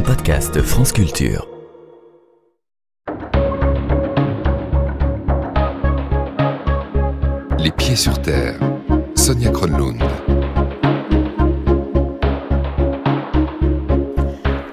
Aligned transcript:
un 0.00 0.02
podcast 0.02 0.62
France 0.62 0.92
Culture. 0.92 1.46
Les 7.58 7.70
pieds 7.70 7.96
sur 7.96 8.20
terre. 8.22 8.58
Sonia 9.14 9.50
Kronlund. 9.50 10.00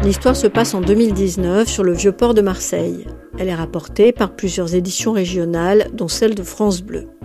L'histoire 0.01 0.37
se 0.37 0.47
passe 0.47 0.73
en 0.73 0.79
2019 0.79 1.67
sur 1.67 1.83
le 1.83 1.91
vieux 1.91 2.13
port 2.13 2.33
de 2.33 2.41
Marseille. 2.41 3.05
Elle 3.37 3.49
est 3.49 3.55
rapportée 3.55 4.13
par 4.13 4.33
plusieurs 4.33 4.75
éditions 4.75 5.11
régionales, 5.11 5.89
dont 5.93 6.07
celle 6.07 6.35
de 6.35 6.43
France 6.43 6.81
Bleu. 6.81 7.16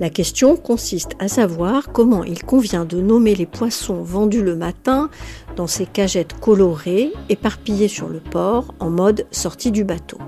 La 0.00 0.10
question 0.10 0.56
consiste 0.56 1.12
à 1.20 1.28
savoir 1.28 1.92
comment 1.92 2.24
il 2.24 2.42
convient 2.42 2.84
de 2.84 3.00
nommer 3.00 3.36
les 3.36 3.46
poissons 3.46 4.02
vendus 4.02 4.42
le 4.42 4.56
matin 4.56 5.08
dans 5.54 5.68
ces 5.68 5.86
cagettes 5.86 6.38
colorées 6.40 7.12
éparpillées 7.28 7.88
sur 7.88 8.08
le 8.08 8.18
port 8.18 8.74
en 8.80 8.90
mode 8.90 9.26
sortie 9.30 9.70
du 9.70 9.84
bateau. 9.84 10.18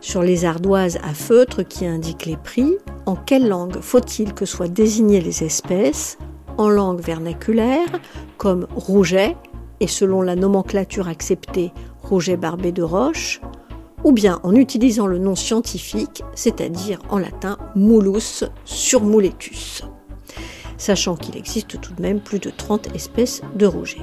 Sur 0.00 0.22
les 0.22 0.46
ardoises 0.46 0.98
à 1.04 1.12
feutre 1.12 1.62
qui 1.62 1.84
indiquent 1.86 2.24
les 2.24 2.38
prix, 2.38 2.76
en 3.04 3.14
quelle 3.14 3.46
langue 3.46 3.78
faut-il 3.80 4.32
que 4.32 4.46
soient 4.46 4.68
désignées 4.68 5.20
les 5.20 5.44
espèces 5.44 6.16
En 6.56 6.70
langue 6.70 7.00
vernaculaire, 7.00 7.88
comme 8.38 8.66
rouget, 8.74 9.36
et 9.80 9.86
selon 9.86 10.22
la 10.22 10.34
nomenclature 10.34 11.08
acceptée, 11.08 11.72
rouget 12.02 12.36
barbé 12.38 12.72
de 12.72 12.82
roche, 12.82 13.40
ou 14.04 14.12
bien 14.12 14.40
en 14.42 14.54
utilisant 14.54 15.06
le 15.06 15.18
nom 15.18 15.34
scientifique, 15.34 16.22
c'est-à-dire 16.34 17.00
en 17.08 17.18
latin 17.18 17.58
Mulus 17.76 18.44
surmuletus, 18.64 19.82
sachant 20.76 21.16
qu'il 21.16 21.36
existe 21.36 21.80
tout 21.80 21.94
de 21.94 22.02
même 22.02 22.20
plus 22.20 22.38
de 22.38 22.50
30 22.50 22.94
espèces 22.94 23.42
de 23.54 23.66
rouget. 23.66 24.02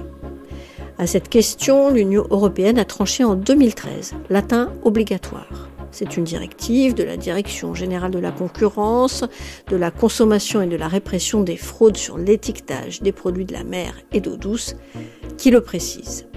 À 0.97 1.07
cette 1.07 1.29
question, 1.29 1.91
l'Union 1.91 2.25
européenne 2.29 2.77
a 2.77 2.85
tranché 2.85 3.23
en 3.23 3.35
2013, 3.35 4.15
latin 4.29 4.71
obligatoire. 4.83 5.69
C'est 5.91 6.17
une 6.17 6.23
directive 6.23 6.93
de 6.93 7.03
la 7.03 7.17
Direction 7.17 7.73
générale 7.73 8.11
de 8.11 8.19
la 8.19 8.31
concurrence, 8.31 9.23
de 9.69 9.75
la 9.75 9.91
consommation 9.91 10.61
et 10.61 10.67
de 10.67 10.75
la 10.75 10.87
répression 10.87 11.41
des 11.41 11.57
fraudes 11.57 11.97
sur 11.97 12.17
l'étiquetage 12.17 13.01
des 13.01 13.11
produits 13.11 13.45
de 13.45 13.53
la 13.53 13.63
mer 13.63 13.93
et 14.11 14.21
d'eau 14.21 14.37
douce 14.37 14.75
qui 15.37 15.51
le 15.51 15.61
précise. 15.61 16.28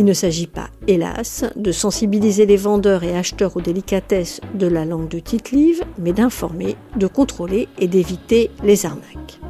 Il 0.00 0.06
ne 0.06 0.14
s'agit 0.14 0.46
pas, 0.46 0.70
hélas, 0.86 1.44
de 1.56 1.72
sensibiliser 1.72 2.46
les 2.46 2.56
vendeurs 2.56 3.04
et 3.04 3.14
acheteurs 3.14 3.54
aux 3.58 3.60
délicatesses 3.60 4.40
de 4.54 4.66
la 4.66 4.86
langue 4.86 5.08
de 5.08 5.18
Tite-Live, 5.18 5.82
mais 5.98 6.14
d'informer, 6.14 6.76
de 6.96 7.06
contrôler 7.06 7.68
et 7.78 7.86
d'éviter 7.86 8.50
les 8.64 8.86
arnaques. 8.86 9.40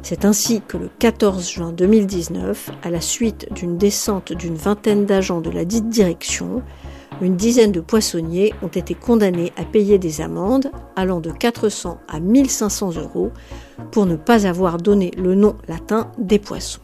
C'est 0.00 0.24
ainsi 0.24 0.62
que 0.66 0.78
le 0.78 0.88
14 0.98 1.50
juin 1.50 1.72
2019, 1.72 2.70
à 2.82 2.88
la 2.88 3.02
suite 3.02 3.52
d'une 3.52 3.76
descente 3.76 4.32
d'une 4.32 4.54
vingtaine 4.54 5.04
d'agents 5.04 5.42
de 5.42 5.50
la 5.50 5.66
dite 5.66 5.90
direction, 5.90 6.62
une 7.20 7.36
dizaine 7.36 7.72
de 7.72 7.80
poissonniers 7.80 8.54
ont 8.62 8.68
été 8.68 8.94
condamnés 8.94 9.52
à 9.58 9.66
payer 9.66 9.98
des 9.98 10.22
amendes 10.22 10.70
allant 10.96 11.20
de 11.20 11.30
400 11.30 11.98
à 12.08 12.20
1500 12.20 12.94
euros 12.96 13.32
pour 13.90 14.06
ne 14.06 14.16
pas 14.16 14.46
avoir 14.46 14.78
donné 14.78 15.10
le 15.18 15.34
nom 15.34 15.56
latin 15.68 16.10
des 16.16 16.38
poissons. 16.38 16.80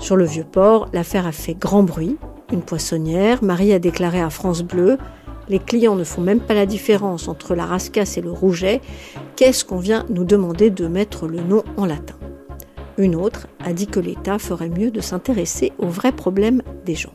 Sur 0.00 0.16
le 0.16 0.24
vieux 0.24 0.46
port, 0.50 0.88
l'affaire 0.94 1.26
a 1.26 1.32
fait 1.32 1.54
grand 1.54 1.82
bruit. 1.82 2.16
Une 2.50 2.62
poissonnière, 2.62 3.44
Marie 3.44 3.74
a 3.74 3.78
déclaré 3.78 4.20
à 4.20 4.30
France 4.30 4.62
Bleu 4.62 4.96
Les 5.50 5.58
clients 5.58 5.94
ne 5.94 6.04
font 6.04 6.22
même 6.22 6.40
pas 6.40 6.54
la 6.54 6.64
différence 6.64 7.28
entre 7.28 7.54
la 7.54 7.66
rascasse 7.66 8.16
et 8.16 8.22
le 8.22 8.32
rouget. 8.32 8.80
Qu'est-ce 9.36 9.62
qu'on 9.62 9.78
vient 9.78 10.06
nous 10.08 10.24
demander 10.24 10.70
de 10.70 10.86
mettre 10.86 11.28
le 11.28 11.42
nom 11.42 11.62
en 11.76 11.84
latin? 11.84 12.16
Une 12.96 13.14
autre 13.14 13.46
a 13.62 13.74
dit 13.74 13.86
que 13.86 14.00
l'État 14.00 14.38
ferait 14.38 14.70
mieux 14.70 14.90
de 14.90 15.02
s'intéresser 15.02 15.72
aux 15.78 15.88
vrais 15.88 16.12
problèmes 16.12 16.62
des 16.86 16.94
gens. 16.94 17.14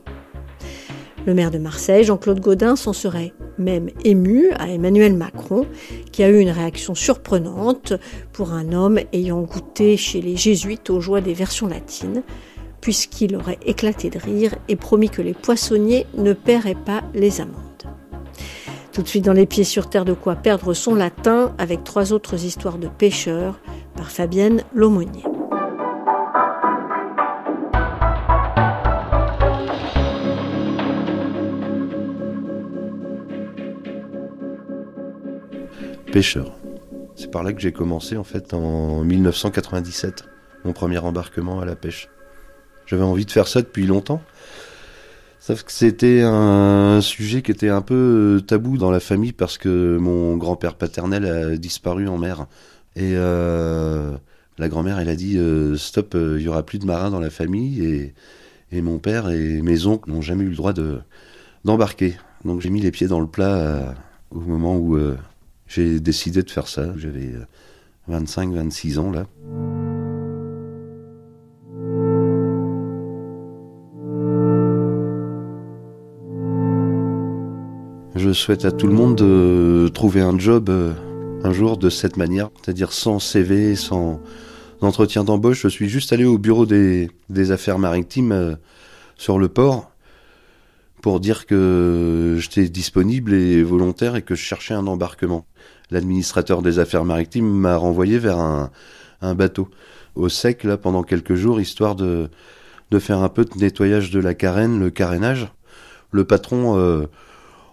Le 1.26 1.34
maire 1.34 1.50
de 1.50 1.58
Marseille, 1.58 2.04
Jean-Claude 2.04 2.40
Gaudin, 2.40 2.76
s'en 2.76 2.94
serait 2.94 3.34
même 3.58 3.90
ému 4.04 4.52
à 4.60 4.70
Emmanuel 4.70 5.16
Macron, 5.16 5.66
qui 6.12 6.22
a 6.22 6.30
eu 6.30 6.40
une 6.40 6.52
réaction 6.52 6.94
surprenante 6.94 7.94
pour 8.32 8.52
un 8.52 8.74
homme 8.74 9.00
ayant 9.12 9.42
goûté 9.42 9.98
chez 9.98 10.22
les 10.22 10.36
jésuites 10.36 10.92
aux 10.92 11.02
joies 11.02 11.22
des 11.22 11.34
versions 11.34 11.68
latines 11.68 12.22
puisqu'il 12.86 13.36
aurait 13.36 13.58
éclaté 13.66 14.12
de 14.12 14.20
rire 14.20 14.54
et 14.68 14.76
promis 14.76 15.10
que 15.10 15.24
les 15.24 15.34
poissonniers 15.34 16.06
ne 16.20 16.34
paieraient 16.34 16.76
pas 16.76 17.02
les 17.16 17.42
amendes. 17.42 17.56
Tout 18.92 19.02
de 19.02 19.08
suite 19.08 19.26
dans 19.26 19.34
les 19.34 19.48
pieds 19.48 19.64
sur 19.64 19.90
terre 19.90 20.06
de 20.06 20.14
quoi 20.14 20.36
perdre 20.36 20.76
son 20.76 20.94
latin 20.94 21.56
avec 21.58 21.84
trois 21.84 22.14
autres 22.14 22.46
histoires 22.46 22.78
de 22.78 22.88
pêcheurs 22.88 23.60
par 23.96 24.12
Fabienne 24.12 24.64
Lomonier. 24.72 25.24
Pêcheur. 36.12 36.56
C'est 37.16 37.32
par 37.32 37.42
là 37.42 37.52
que 37.52 37.62
j'ai 37.62 37.72
commencé 37.72 38.16
en 38.16 38.24
fait 38.24 38.54
en 38.54 39.04
1997, 39.04 40.26
mon 40.66 40.74
premier 40.74 41.00
embarquement 41.00 41.62
à 41.62 41.66
la 41.66 41.76
pêche. 41.76 42.10
J'avais 42.86 43.04
envie 43.04 43.26
de 43.26 43.32
faire 43.32 43.48
ça 43.48 43.62
depuis 43.62 43.86
longtemps. 43.86 44.22
Sauf 45.40 45.64
que 45.64 45.72
c'était 45.72 46.24
un 46.24 47.02
sujet 47.02 47.44
qui 47.44 47.52
était 47.52 47.70
un 47.70 47.84
peu 47.84 48.42
tabou 48.48 48.78
dans 48.78 48.90
la 48.90 49.00
famille 49.00 49.32
parce 49.32 49.60
que 49.60 49.98
mon 50.00 50.38
grand-père 50.38 50.74
paternel 50.74 51.26
a 51.26 51.56
disparu 51.56 52.08
en 52.08 52.18
mer. 52.18 52.48
Et 52.96 53.14
euh, 53.14 54.12
la 54.58 54.70
grand-mère, 54.70 54.98
elle 54.98 55.10
a 55.10 55.16
dit 55.16 55.38
euh, 55.38 55.78
stop, 55.78 56.16
il 56.16 56.42
y 56.42 56.48
aura 56.48 56.64
plus 56.64 56.80
de 56.80 56.86
marins 56.88 57.12
dans 57.12 57.20
la 57.20 57.30
famille. 57.30 57.86
Et, 57.86 58.14
et 58.72 58.82
mon 58.82 58.98
père 58.98 59.30
et 59.30 59.62
mes 59.62 59.86
oncles 59.86 60.10
n'ont 60.10 60.22
jamais 60.22 60.46
eu 60.46 60.50
le 60.50 60.56
droit 60.56 60.74
de 60.74 61.00
d'embarquer. 61.64 62.18
Donc 62.44 62.62
j'ai 62.62 62.72
mis 62.72 62.82
les 62.82 62.90
pieds 62.90 63.08
dans 63.08 63.20
le 63.20 63.28
plat 63.28 63.56
euh, 63.56 63.92
au 64.32 64.40
moment 64.40 64.78
où 64.78 64.98
j'ai 65.68 66.00
décidé 66.00 66.42
de 66.42 66.50
faire 66.50 66.68
ça. 66.68 66.92
J'avais 66.98 67.34
25-26 68.10 68.98
ans 68.98 69.12
là. 69.12 69.28
Je 78.26 78.34
souhaite 78.34 78.66
à 78.66 78.72
tout 78.72 78.88
le 78.88 78.94
monde 78.94 79.16
de 79.16 79.88
trouver 79.94 80.22
un 80.22 80.36
job 80.40 80.72
euh, 80.72 80.94
un 81.44 81.54
jour 81.54 81.78
de 81.78 81.92
cette 81.92 82.18
manière, 82.18 82.50
c'est-à-dire 82.56 82.92
sans 82.92 83.20
CV, 83.20 83.76
sans 83.76 84.20
entretien 84.82 85.24
d'embauche. 85.24 85.62
Je 85.62 85.68
suis 85.68 85.88
juste 85.88 86.12
allé 86.12 86.26
au 86.26 86.40
bureau 86.40 86.66
des, 86.66 87.12
affaires 87.52 87.78
maritimes 87.78 88.32
euh, 88.32 88.56
sur 89.16 89.38
le 89.38 89.48
port 89.48 89.92
pour 91.04 91.20
dire 91.20 91.46
que 91.46 92.38
j'étais 92.40 92.68
disponible 92.68 93.32
et 93.32 93.62
volontaire 93.62 94.16
et 94.16 94.24
que 94.24 94.34
je 94.34 94.42
cherchais 94.42 94.74
un 94.74 94.88
embarquement. 94.88 95.46
L'administrateur 95.92 96.64
des 96.64 96.80
affaires 96.80 97.06
maritimes 97.06 97.48
m'a 97.48 97.78
renvoyé 97.78 98.18
vers 98.18 98.40
un, 98.40 98.72
bateau 99.36 99.70
au 100.16 100.30
sec 100.30 100.64
là 100.64 100.78
pendant 100.78 101.04
quelques 101.04 101.36
jours 101.36 101.62
histoire 101.62 101.94
de, 101.94 102.32
faire 102.98 103.20
un 103.20 103.30
peu 103.30 103.46
de 103.46 103.56
nettoyage 103.60 104.10
de 104.10 104.20
la 104.20 104.34
carène, 104.34 104.80
le 104.80 104.90
carénage. 104.90 105.48
Le 106.10 106.24
patron 106.24 106.76
euh, 106.80 107.06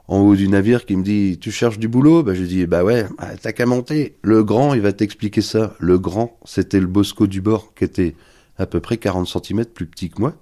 en 0.08 0.18
haut 0.20 0.36
du 0.36 0.48
navire 0.48 0.84
qui 0.84 0.96
me 0.96 1.02
dit 1.02 1.38
tu 1.40 1.50
cherches 1.50 1.78
du 1.78 1.88
boulot? 1.88 2.22
Bah 2.22 2.34
je 2.34 2.42
dis 2.42 2.66
bah 2.66 2.84
ouais 2.84 3.06
bah, 3.18 3.28
t'as 3.40 3.52
qu'à 3.52 3.66
monter. 3.66 4.16
Le 4.22 4.44
grand 4.44 4.74
il 4.74 4.80
va 4.80 4.92
t'expliquer 4.92 5.42
ça. 5.42 5.74
Le 5.78 5.98
grand 5.98 6.38
c'était 6.44 6.80
le 6.80 6.86
Bosco 6.86 7.26
du 7.26 7.40
bord 7.40 7.74
qui 7.74 7.84
était 7.84 8.14
à 8.58 8.66
peu 8.66 8.80
près 8.80 8.96
40 8.96 9.26
cm 9.26 9.64
plus 9.66 9.86
petit 9.86 10.10
que 10.10 10.20
moi. 10.20 10.34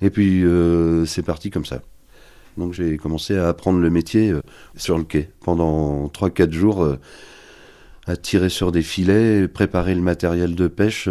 Et 0.00 0.10
puis 0.10 0.44
euh, 0.44 1.04
c'est 1.06 1.22
parti 1.22 1.50
comme 1.50 1.64
ça. 1.64 1.82
Donc 2.56 2.72
j'ai 2.74 2.96
commencé 2.96 3.36
à 3.36 3.48
apprendre 3.48 3.80
le 3.80 3.90
métier 3.90 4.30
euh, 4.30 4.42
sur 4.76 4.98
le 4.98 5.04
quai 5.04 5.30
pendant 5.44 6.06
3-4 6.08 6.52
jours 6.52 6.84
euh, 6.84 6.98
à 8.06 8.16
tirer 8.16 8.48
sur 8.48 8.72
des 8.72 8.82
filets 8.82 9.48
préparer 9.48 9.94
le 9.94 10.02
matériel 10.02 10.54
de 10.54 10.66
pêche 10.66 11.08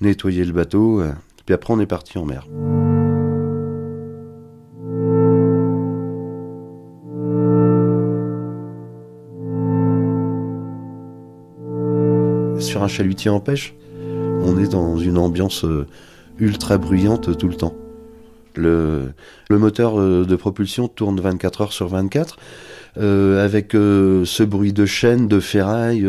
nettoyer 0.00 0.44
le 0.44 0.52
bateau 0.52 1.00
puis 1.46 1.54
après 1.54 1.72
on 1.72 1.78
est 1.78 1.86
parti 1.86 2.18
en 2.18 2.24
mer 2.24 2.48
sur 12.62 12.82
un 12.82 12.88
chalutier 12.88 13.30
en 13.30 13.40
pêche, 13.40 13.74
on 14.44 14.58
est 14.58 14.68
dans 14.68 14.96
une 14.96 15.18
ambiance 15.18 15.64
euh, 15.64 15.86
ultra 16.38 16.78
bruyante 16.78 17.36
tout 17.36 17.48
le 17.48 17.54
temps. 17.54 17.74
Le, 18.54 19.12
moteur 19.50 19.98
euh, 19.98 20.24
de 20.24 20.36
propulsion 20.36 20.86
tourne 20.86 21.20
24 21.20 21.60
heures 21.62 21.72
sur 21.72 21.88
24, 21.88 22.36
euh, 22.98 23.44
avec 23.44 23.72
ce 23.72 24.42
bruit 24.42 24.72
de 24.72 24.86
chaîne, 24.86 25.26
de 25.26 25.40
ferraille, 25.40 26.06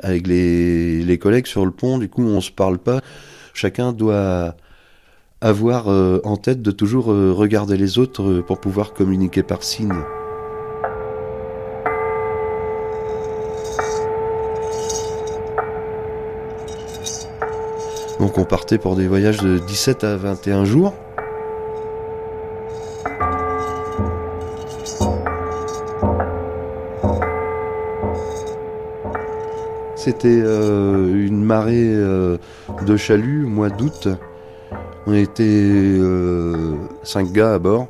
avec 0.00 0.26
les, 0.26 1.02
les, 1.02 1.18
collègues 1.18 1.46
sur 1.46 1.64
le 1.64 1.72
pont, 1.72 1.98
du 1.98 2.08
coup 2.08 2.22
on 2.22 2.40
se 2.40 2.52
parle 2.52 2.78
pas. 2.78 3.00
Chacun 3.52 3.92
doit 3.92 4.54
avoir 5.40 5.88
en 5.88 6.36
tête 6.36 6.62
de 6.62 6.70
toujours 6.70 7.06
regarder 7.06 7.76
les 7.76 7.98
autres 7.98 8.42
pour 8.46 8.60
pouvoir 8.60 8.92
communiquer 8.92 9.42
par 9.42 9.62
signe. 9.62 9.92
Donc 18.18 18.38
on 18.38 18.44
partait 18.44 18.78
pour 18.78 18.96
des 18.96 19.06
voyages 19.08 19.38
de 19.38 19.58
17 19.58 20.04
à 20.04 20.16
21 20.16 20.64
jours. 20.64 20.94
C'était 29.96 30.40
euh, 30.40 31.26
une 31.26 31.44
marée 31.44 31.92
euh, 31.92 32.38
de 32.86 32.96
chaluts, 32.96 33.44
mois 33.44 33.70
d'août. 33.70 34.08
On 35.06 35.12
était 35.12 35.42
euh, 35.44 36.74
cinq 37.02 37.32
gars 37.32 37.54
à 37.54 37.58
bord. 37.58 37.88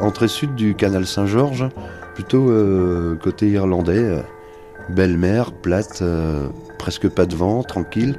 Entrée 0.00 0.28
sud 0.28 0.54
du 0.54 0.74
canal 0.74 1.06
Saint-Georges, 1.06 1.68
plutôt 2.14 2.50
euh, 2.50 3.14
côté 3.14 3.48
irlandais. 3.48 4.22
Belle 4.88 5.16
mer, 5.16 5.52
plate, 5.52 6.02
presque 6.78 7.08
pas 7.08 7.26
de 7.26 7.34
vent, 7.34 7.62
tranquille. 7.62 8.18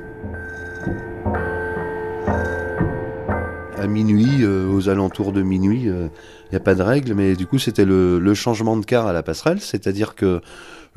À 3.78 3.86
minuit, 3.88 4.44
aux 4.44 4.90
alentours 4.90 5.32
de 5.32 5.42
minuit, 5.44 5.84
il 5.84 6.10
n'y 6.52 6.56
a 6.56 6.60
pas 6.60 6.74
de 6.74 6.82
règle, 6.82 7.14
mais 7.14 7.36
du 7.36 7.46
coup 7.46 7.60
c'était 7.60 7.86
le, 7.86 8.34
changement 8.34 8.76
de 8.76 8.86
quart 8.86 9.06
à 9.08 9.14
la 9.14 9.24
passerelle, 9.24 9.62
c'est-à-dire 9.62 10.16
que 10.16 10.42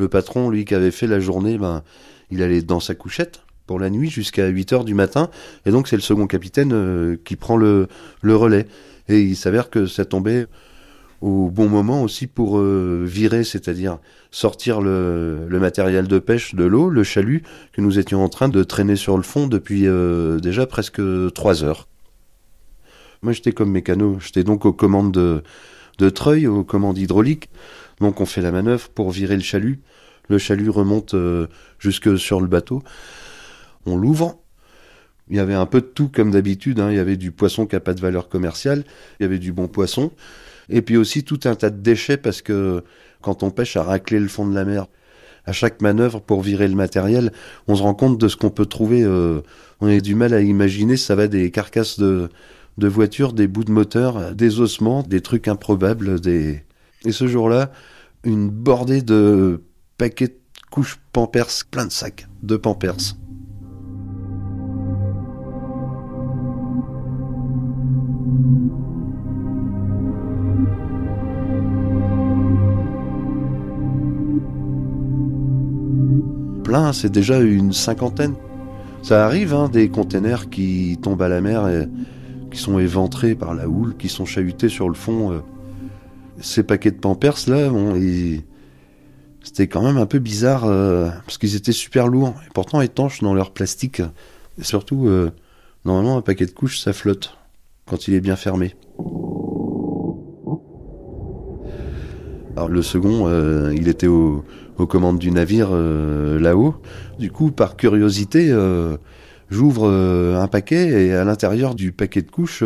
le 0.01 0.09
patron, 0.09 0.49
lui, 0.49 0.65
qui 0.65 0.75
avait 0.75 0.91
fait 0.91 1.07
la 1.07 1.21
journée, 1.21 1.59
ben, 1.59 1.83
il 2.31 2.43
allait 2.43 2.63
dans 2.63 2.81
sa 2.81 2.95
couchette 2.95 3.43
pour 3.67 3.79
la 3.79 3.91
nuit 3.91 4.09
jusqu'à 4.11 4.49
8 4.49 4.73
heures 4.73 4.85
du 4.85 4.95
matin. 4.95 5.29
Et 5.67 5.71
donc, 5.71 5.89
c'est 5.89 5.97
le 5.97 6.03
second 6.03 6.27
capitaine 6.27 6.73
euh, 6.73 7.17
qui 7.25 7.37
prend 7.37 7.57
le, 7.57 7.87
relais. 8.25 8.67
Et 9.09 9.21
il 9.21 9.37
s'avère 9.37 9.71
que 9.71 9.87
ça 9.87 10.05
tombait 10.05 10.47
au 11.21 11.51
bon 11.51 11.69
moment 11.69 12.03
aussi 12.03 12.27
pour 12.27 12.59
euh, 12.59 13.05
virer, 13.07 13.45
c'est-à-dire 13.45 13.99
sortir 14.31 14.81
le, 14.81 15.47
matériel 15.51 16.09
de 16.09 16.19
pêche 16.19 16.55
de 16.55 16.65
l'eau, 16.65 16.89
le 16.89 17.05
chalut, 17.05 17.43
que 17.73 17.83
nous 17.83 17.99
étions 17.99 18.25
en 18.25 18.29
train 18.31 18.49
de 18.49 18.63
traîner 18.63 18.97
sur 18.97 19.19
le 19.19 19.23
fond 19.23 19.47
depuis 19.47 19.87
euh, 19.87 20.39
déjà 20.39 20.67
presque 20.67 21.03
3 21.35 21.63
heures. 21.63 21.87
Moi, 23.23 23.33
j'étais 23.33 23.53
comme 23.53 23.71
mécano. 23.71 24.19
J'étais 24.21 24.45
donc 24.45 24.65
aux 24.65 24.73
commandes 24.73 25.13
de, 25.13 25.43
de 25.99 26.11
treuil, 26.11 26.47
aux 26.47 26.65
commandes 26.65 26.99
hydrauliques. 26.99 27.51
Donc, 28.01 28.21
on 28.21 28.27
fait 28.27 28.41
la 28.41 28.51
manœuvre 28.51 28.89
pour 28.89 29.11
virer 29.11 29.37
le 29.37 29.43
chalut. 29.43 29.81
Le 30.29 30.39
chalut 30.39 30.71
remonte 30.71 31.15
euh, 31.15 31.49
jusque 31.79 32.19
sur 32.19 32.41
le 32.41 32.47
bateau. 32.47 32.83
On 33.85 33.97
l'ouvre. 33.97 34.39
Il 35.29 35.37
y 35.37 35.41
avait 35.41 35.55
un 35.55 35.67
peu 35.67 35.81
de 35.81 35.87
tout 35.87 36.09
comme 36.09 36.31
d'habitude. 36.31 36.81
Hein. 36.81 36.91
Il 36.91 36.97
y 36.97 37.01
avait 37.01 37.17
du 37.17 37.31
poisson 37.31 37.67
qui 37.67 37.75
n'a 37.75 37.81
pas 37.81 37.95
de 37.95 38.01
valeur 38.01 38.29
commerciale. 38.29 38.85
Il 39.19 39.25
y 39.25 39.27
avait 39.27 39.39
du 39.39 39.53
bon 39.53 39.69
poisson. 39.69 40.13
Et 40.69 40.83
puis 40.83 40.97
aussi 40.97 41.25
tout 41.25 41.41
un 41.45 41.55
tas 41.57 41.71
de 41.71 41.81
déchets 41.81 42.17
parce 42.17 42.43
que 42.43 42.83
quand 43.21 43.43
on 43.43 43.51
pêche 43.51 43.77
à 43.77 43.83
racler 43.83 44.21
le 44.21 44.29
fond 44.29 44.47
de 44.47 44.55
la 44.55 44.65
mer, 44.65 44.87
à 45.47 45.53
chaque 45.53 45.83
manœuvre 45.83 46.21
pour 46.21 46.43
virer 46.43 46.69
le 46.69 46.75
matériel, 46.75 47.33
on 47.67 47.75
se 47.75 47.83
rend 47.83 47.95
compte 47.95 48.19
de 48.19 48.29
ce 48.29 48.37
qu'on 48.37 48.51
peut 48.51 48.67
trouver. 48.67 49.03
Euh, 49.03 49.41
on 49.81 49.89
a 49.89 49.99
du 50.01 50.15
mal 50.15 50.33
à 50.33 50.41
imaginer. 50.41 50.97
Ça 50.97 51.17
va 51.17 51.29
des 51.29 51.51
carcasses 51.51 51.99
de, 51.99 52.29
de 52.79 52.89
voitures, 52.89 53.33
des 53.33 53.47
bouts 53.47 53.65
de 53.65 53.73
moteur, 53.73 54.35
des 54.35 54.61
ossements, 54.61 55.03
des 55.03 55.21
trucs 55.21 55.49
improbables. 55.49 56.21
Des... 56.21 56.65
Et 57.05 57.13
ce 57.13 57.27
jour-là, 57.27 57.71
une 58.25 58.49
bordée 58.49 59.03
de 59.03 59.63
paquet 59.99 60.29
de 60.29 60.39
couches 60.71 60.99
Pampers, 61.13 61.65
plein 61.71 61.87
de 61.87 61.93
sacs 61.93 62.29
de 62.43 62.57
Pampers. 62.57 63.17
Plein, 76.65 76.93
c'est 76.93 77.11
déjà 77.11 77.41
une 77.41 77.73
cinquantaine. 77.73 78.35
Ça 79.03 79.27
arrive, 79.27 79.55
hein, 79.55 79.69
des 79.69 79.89
containers 79.89 80.51
qui 80.51 80.99
tombent 81.03 81.23
à 81.23 81.29
la 81.29 81.41
mer 81.41 81.67
et 81.69 81.89
qui 82.51 82.59
sont 82.59 82.79
éventrés 82.79 83.35
par 83.35 83.55
la 83.55 83.69
houle, 83.69 83.97
qui 83.97 84.09
sont 84.09 84.25
chahutés 84.25 84.69
sur 84.69 84.89
le 84.89 84.95
fond. 84.95 85.33
Euh. 85.33 85.39
Ces 86.41 86.63
paquets 86.63 86.91
de 86.91 86.99
Pampers, 86.99 87.37
là, 87.49 87.71
c'était 89.43 89.67
quand 89.67 89.83
même 89.83 89.99
un 89.99 90.07
peu 90.07 90.19
bizarre 90.19 90.65
euh, 90.65 91.11
parce 91.27 91.39
qu'ils 91.39 91.55
étaient 91.55 91.73
super 91.73 92.09
lourds 92.09 92.35
et 92.47 92.51
pourtant 92.55 92.81
étanches 92.81 93.21
dans 93.21 93.35
leur 93.35 93.53
plastique. 93.53 94.01
Et 94.59 94.65
surtout, 94.65 95.07
euh, 95.07 95.31
normalement, 95.85 96.17
un 96.17 96.23
paquet 96.23 96.47
de 96.47 96.51
couches, 96.51 96.79
ça 96.79 96.93
flotte 96.93 97.37
quand 97.87 98.09
il 98.09 98.15
est 98.15 98.21
bien 98.21 98.37
fermé. 98.37 98.75
Alors 102.57 102.69
le 102.69 102.83
second, 102.83 103.29
il 103.71 103.89
était 103.89 104.07
aux 104.07 104.45
commandes 104.89 105.19
du 105.19 105.31
navire 105.31 105.71
là-haut. 105.71 106.75
Du 107.19 107.31
coup, 107.31 107.51
par 107.51 107.77
curiosité, 107.77 108.53
j'ouvre 109.51 109.91
un 109.91 110.47
paquet 110.49 111.07
et 111.07 111.15
à 111.15 111.25
l'intérieur 111.25 111.75
du 111.75 111.93
paquet 111.93 112.23
de 112.23 112.31
couches, 112.31 112.63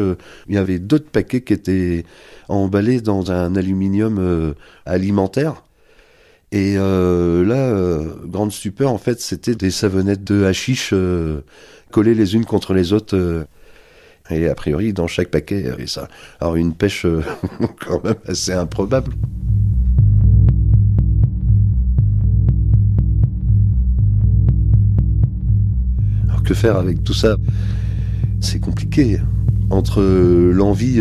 il 0.49 0.55
y 0.55 0.59
avait 0.59 0.79
d'autres 0.79 1.11
paquets 1.11 1.41
qui 1.41 1.53
étaient 1.53 2.05
emballés 2.49 3.01
dans 3.01 3.33
un 3.33 3.57
aluminium 3.57 4.55
alimentaire 4.87 5.65
et 6.55 6.77
euh, 6.77 7.45
là, 7.45 7.57
euh, 7.57 8.15
grande 8.27 8.53
stupeur, 8.53 8.93
en 8.93 8.99
fait, 8.99 9.21
c'était 9.21 9.57
des 9.57 9.73
savonnettes 9.73 10.23
de 10.23 10.45
hashish 10.45 10.91
euh, 10.93 11.41
collées 11.91 12.15
les 12.15 12.37
unes 12.37 12.45
contre 12.45 12.75
les 12.75 12.93
autres. 12.93 13.45
et 14.31 14.49
a 14.49 14.55
priori, 14.55 14.93
dans 14.93 15.09
chaque 15.09 15.33
paquet, 15.33 15.59
il 15.59 15.67
y 15.67 15.69
avait 15.69 15.89
ça. 15.89 16.07
Alors, 16.41 16.55
une 16.55 16.73
pêche 16.73 17.07
quand 17.85 18.05
même 18.05 18.15
assez 18.29 18.53
improbable. 18.53 19.11
Que 26.45 26.55
faire 26.55 26.77
avec 26.77 27.03
tout 27.03 27.15
ça? 27.15 27.37
C'est 28.41 28.61
compliqué. 28.61 29.19
Entre 29.71 30.03
l'envie 30.53 31.01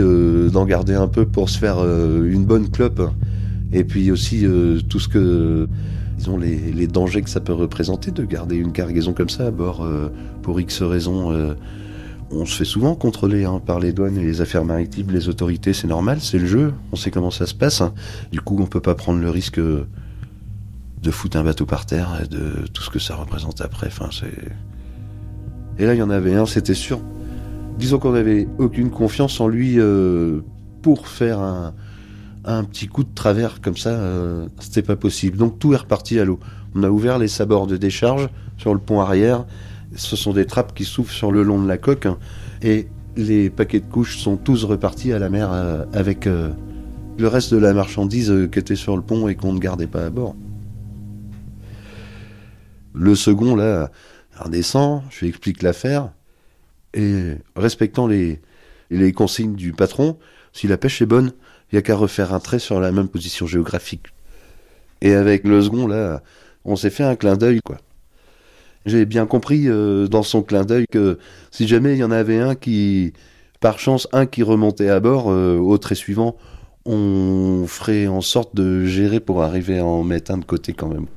d'en 0.51 0.65
garder 0.65 0.93
un 0.93 1.07
peu 1.07 1.25
pour 1.25 1.49
se 1.49 1.59
faire 1.59 1.79
une 1.79 2.45
bonne 2.45 2.69
clope 2.69 3.01
et 3.73 3.83
puis 3.83 4.11
aussi 4.11 4.45
euh, 4.45 4.79
tout 4.87 4.99
ce 4.99 5.09
que 5.09 5.67
disons 6.17 6.37
les, 6.37 6.55
les, 6.71 6.87
dangers 6.87 7.23
que 7.23 7.29
ça 7.29 7.41
peut 7.41 7.53
représenter 7.53 8.11
de 8.11 8.23
garder 8.23 8.55
une 8.55 8.71
cargaison 8.71 9.13
comme 9.13 9.29
ça 9.29 9.47
à 9.47 9.51
bord 9.51 9.83
euh, 9.83 10.09
pour 10.43 10.59
X 10.61 10.83
raisons. 10.83 11.31
Euh, 11.31 11.55
on 12.31 12.45
se 12.45 12.55
fait 12.55 12.65
souvent 12.65 12.95
contrôler 12.95 13.45
hein, 13.45 13.61
par 13.63 13.79
les 13.79 13.93
douanes 13.93 14.17
et 14.17 14.23
les 14.23 14.41
affaires 14.41 14.65
maritimes, 14.65 15.11
les 15.11 15.27
autorités, 15.29 15.73
c'est 15.73 15.87
normal, 15.87 16.19
c'est 16.19 16.39
le 16.39 16.47
jeu, 16.47 16.73
on 16.91 16.95
sait 16.95 17.11
comment 17.11 17.29
ça 17.29 17.45
se 17.45 17.53
passe. 17.53 17.83
Du 18.31 18.41
coup, 18.41 18.57
on 18.59 18.65
peut 18.65 18.79
pas 18.79 18.95
prendre 18.95 19.19
le 19.19 19.29
risque 19.29 19.59
de 19.59 21.11
foutre 21.11 21.37
un 21.37 21.43
bateau 21.43 21.65
par 21.65 21.85
terre 21.85 22.21
et 22.23 22.27
de 22.27 22.65
tout 22.73 22.81
ce 22.81 22.89
que 22.89 22.97
ça 22.97 23.15
représente 23.15 23.61
après. 23.61 23.87
Enfin, 23.87 24.09
c'est... 24.11 24.51
Et 25.79 25.85
là, 25.85 25.93
il 25.93 25.97
y 25.97 26.03
en 26.03 26.09
avait 26.09 26.35
un, 26.35 26.45
c'était 26.45 26.73
sûr. 26.73 26.99
Disons 27.77 27.99
qu'on 27.99 28.11
n'avait 28.11 28.47
aucune 28.59 28.91
confiance 28.91 29.39
en 29.41 29.47
lui 29.47 29.79
pour 30.81 31.07
faire 31.07 31.39
un, 31.39 31.73
un 32.45 32.63
petit 32.63 32.87
coup 32.87 33.03
de 33.03 33.13
travers 33.13 33.61
comme 33.61 33.77
ça, 33.77 33.89
euh, 33.89 34.47
c'était 34.59 34.81
pas 34.81 34.95
possible. 34.95 35.37
Donc 35.37 35.59
tout 35.59 35.73
est 35.73 35.77
reparti 35.77 36.19
à 36.19 36.25
l'eau. 36.25 36.39
On 36.75 36.83
a 36.83 36.89
ouvert 36.89 37.19
les 37.19 37.27
sabords 37.27 37.67
de 37.67 37.77
décharge 37.77 38.29
sur 38.57 38.73
le 38.73 38.79
pont 38.79 38.99
arrière. 38.99 39.45
Ce 39.95 40.15
sont 40.15 40.33
des 40.33 40.45
trappes 40.45 40.73
qui 40.73 40.85
s'ouvrent 40.85 41.11
sur 41.11 41.31
le 41.31 41.43
long 41.43 41.61
de 41.61 41.67
la 41.67 41.77
coque. 41.77 42.05
Hein. 42.05 42.17
et 42.61 42.87
les 43.15 43.51
paquets 43.51 43.79
de 43.79 43.85
couches 43.85 44.17
sont 44.17 44.37
tous 44.37 44.63
repartis 44.63 45.13
à 45.13 45.19
la 45.19 45.29
mer 45.29 45.51
euh, 45.51 45.85
avec 45.93 46.25
euh, 46.25 46.49
le 47.19 47.27
reste 47.27 47.53
de 47.53 47.59
la 47.59 47.71
marchandise 47.71 48.33
qui 48.51 48.57
était 48.57 48.75
sur 48.75 48.95
le 48.95 49.03
pont 49.03 49.27
et 49.27 49.35
qu'on 49.35 49.53
ne 49.53 49.59
gardait 49.59 49.87
pas 49.87 50.05
à 50.05 50.09
bord. 50.09 50.35
Le 52.95 53.15
second, 53.15 53.55
là, 53.55 53.91
redescend, 54.37 55.03
je 55.09 55.21
lui 55.21 55.29
explique 55.29 55.61
l'affaire. 55.61 56.11
Et 56.93 57.35
respectant 57.55 58.07
les, 58.07 58.39
les 58.89 59.11
consignes 59.13 59.55
du 59.55 59.73
patron, 59.73 60.17
si 60.51 60.67
la 60.67 60.77
pêche 60.77 61.01
est 61.01 61.07
bonne, 61.07 61.33
il 61.71 61.75
n'y 61.75 61.79
a 61.79 61.81
qu'à 61.81 61.95
refaire 61.95 62.33
un 62.33 62.39
trait 62.39 62.59
sur 62.59 62.79
la 62.79 62.91
même 62.91 63.07
position 63.07 63.47
géographique. 63.47 64.07
Et 65.01 65.13
avec 65.13 65.43
le 65.43 65.61
second, 65.61 65.87
là, 65.87 66.21
on 66.65 66.75
s'est 66.75 66.89
fait 66.89 67.03
un 67.03 67.15
clin 67.15 67.35
d'œil, 67.35 67.59
quoi. 67.63 67.77
J'ai 68.85 69.05
bien 69.05 69.25
compris 69.25 69.67
euh, 69.67 70.07
dans 70.07 70.23
son 70.23 70.43
clin 70.43 70.65
d'œil 70.65 70.85
que 70.91 71.17
si 71.51 71.67
jamais 71.67 71.93
il 71.93 71.99
y 71.99 72.03
en 72.03 72.11
avait 72.11 72.39
un 72.39 72.53
qui, 72.53 73.13
par 73.61 73.79
chance, 73.79 74.07
un 74.11 74.25
qui 74.25 74.43
remontait 74.43 74.89
à 74.89 74.99
bord, 74.99 75.31
euh, 75.31 75.57
au 75.57 75.77
trait 75.77 75.95
suivant, 75.95 76.35
on 76.85 77.65
ferait 77.65 78.07
en 78.07 78.21
sorte 78.21 78.55
de 78.55 78.85
gérer 78.85 79.21
pour 79.21 79.41
arriver 79.41 79.79
à 79.79 79.85
en 79.85 80.03
mettre 80.03 80.31
un 80.31 80.37
de 80.37 80.45
côté 80.45 80.73
quand 80.73 80.89
même. 80.89 81.07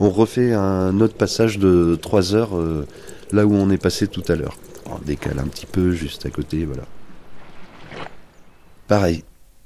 On 0.00 0.10
refait 0.10 0.52
un 0.52 1.00
autre 1.00 1.14
passage 1.14 1.58
de 1.58 1.98
3 2.00 2.34
heures 2.34 2.56
euh, 2.56 2.86
là 3.32 3.46
où 3.46 3.54
on 3.54 3.70
est 3.70 3.78
passé 3.78 4.06
tout 4.06 4.22
à 4.28 4.36
l'heure. 4.36 4.56
On 4.86 4.98
décale 4.98 5.38
un 5.38 5.46
petit 5.46 5.66
peu 5.66 5.92
juste 5.92 6.24
à 6.26 6.30
côté, 6.30 6.64
voilà. 6.64 6.84
Pareil, 8.86 9.22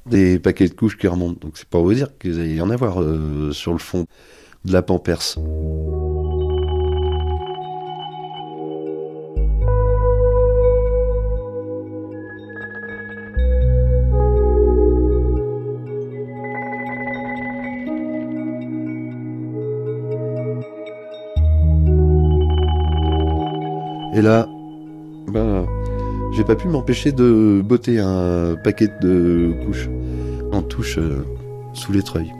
des 0.06 0.38
paquets 0.38 0.68
de 0.68 0.74
couches 0.74 0.98
qui 0.98 1.06
remontent. 1.06 1.38
Donc 1.40 1.52
c'est 1.56 1.68
pour 1.68 1.84
vous 1.84 1.94
dire 1.94 2.08
qu'il 2.18 2.54
y 2.54 2.60
en 2.60 2.70
avoir 2.70 3.00
euh, 3.00 3.52
sur 3.52 3.72
le 3.72 3.78
fond 3.78 4.06
de 4.64 4.72
la 4.72 4.82
Pamperse. 4.82 5.38
Et 24.12 24.20
là, 24.20 24.46
ben, 25.28 25.66
J'ai 26.32 26.44
pas 26.44 26.56
pu 26.56 26.68
m'empêcher 26.68 27.12
de 27.12 27.62
botter 27.64 27.98
un 27.98 28.56
paquet 28.62 28.88
de 29.00 29.54
couches 29.64 29.88
en 30.52 30.62
touche 30.62 30.98
euh, 30.98 31.24
sous 31.72 31.92
les 31.92 32.02
treuils. 32.02 32.32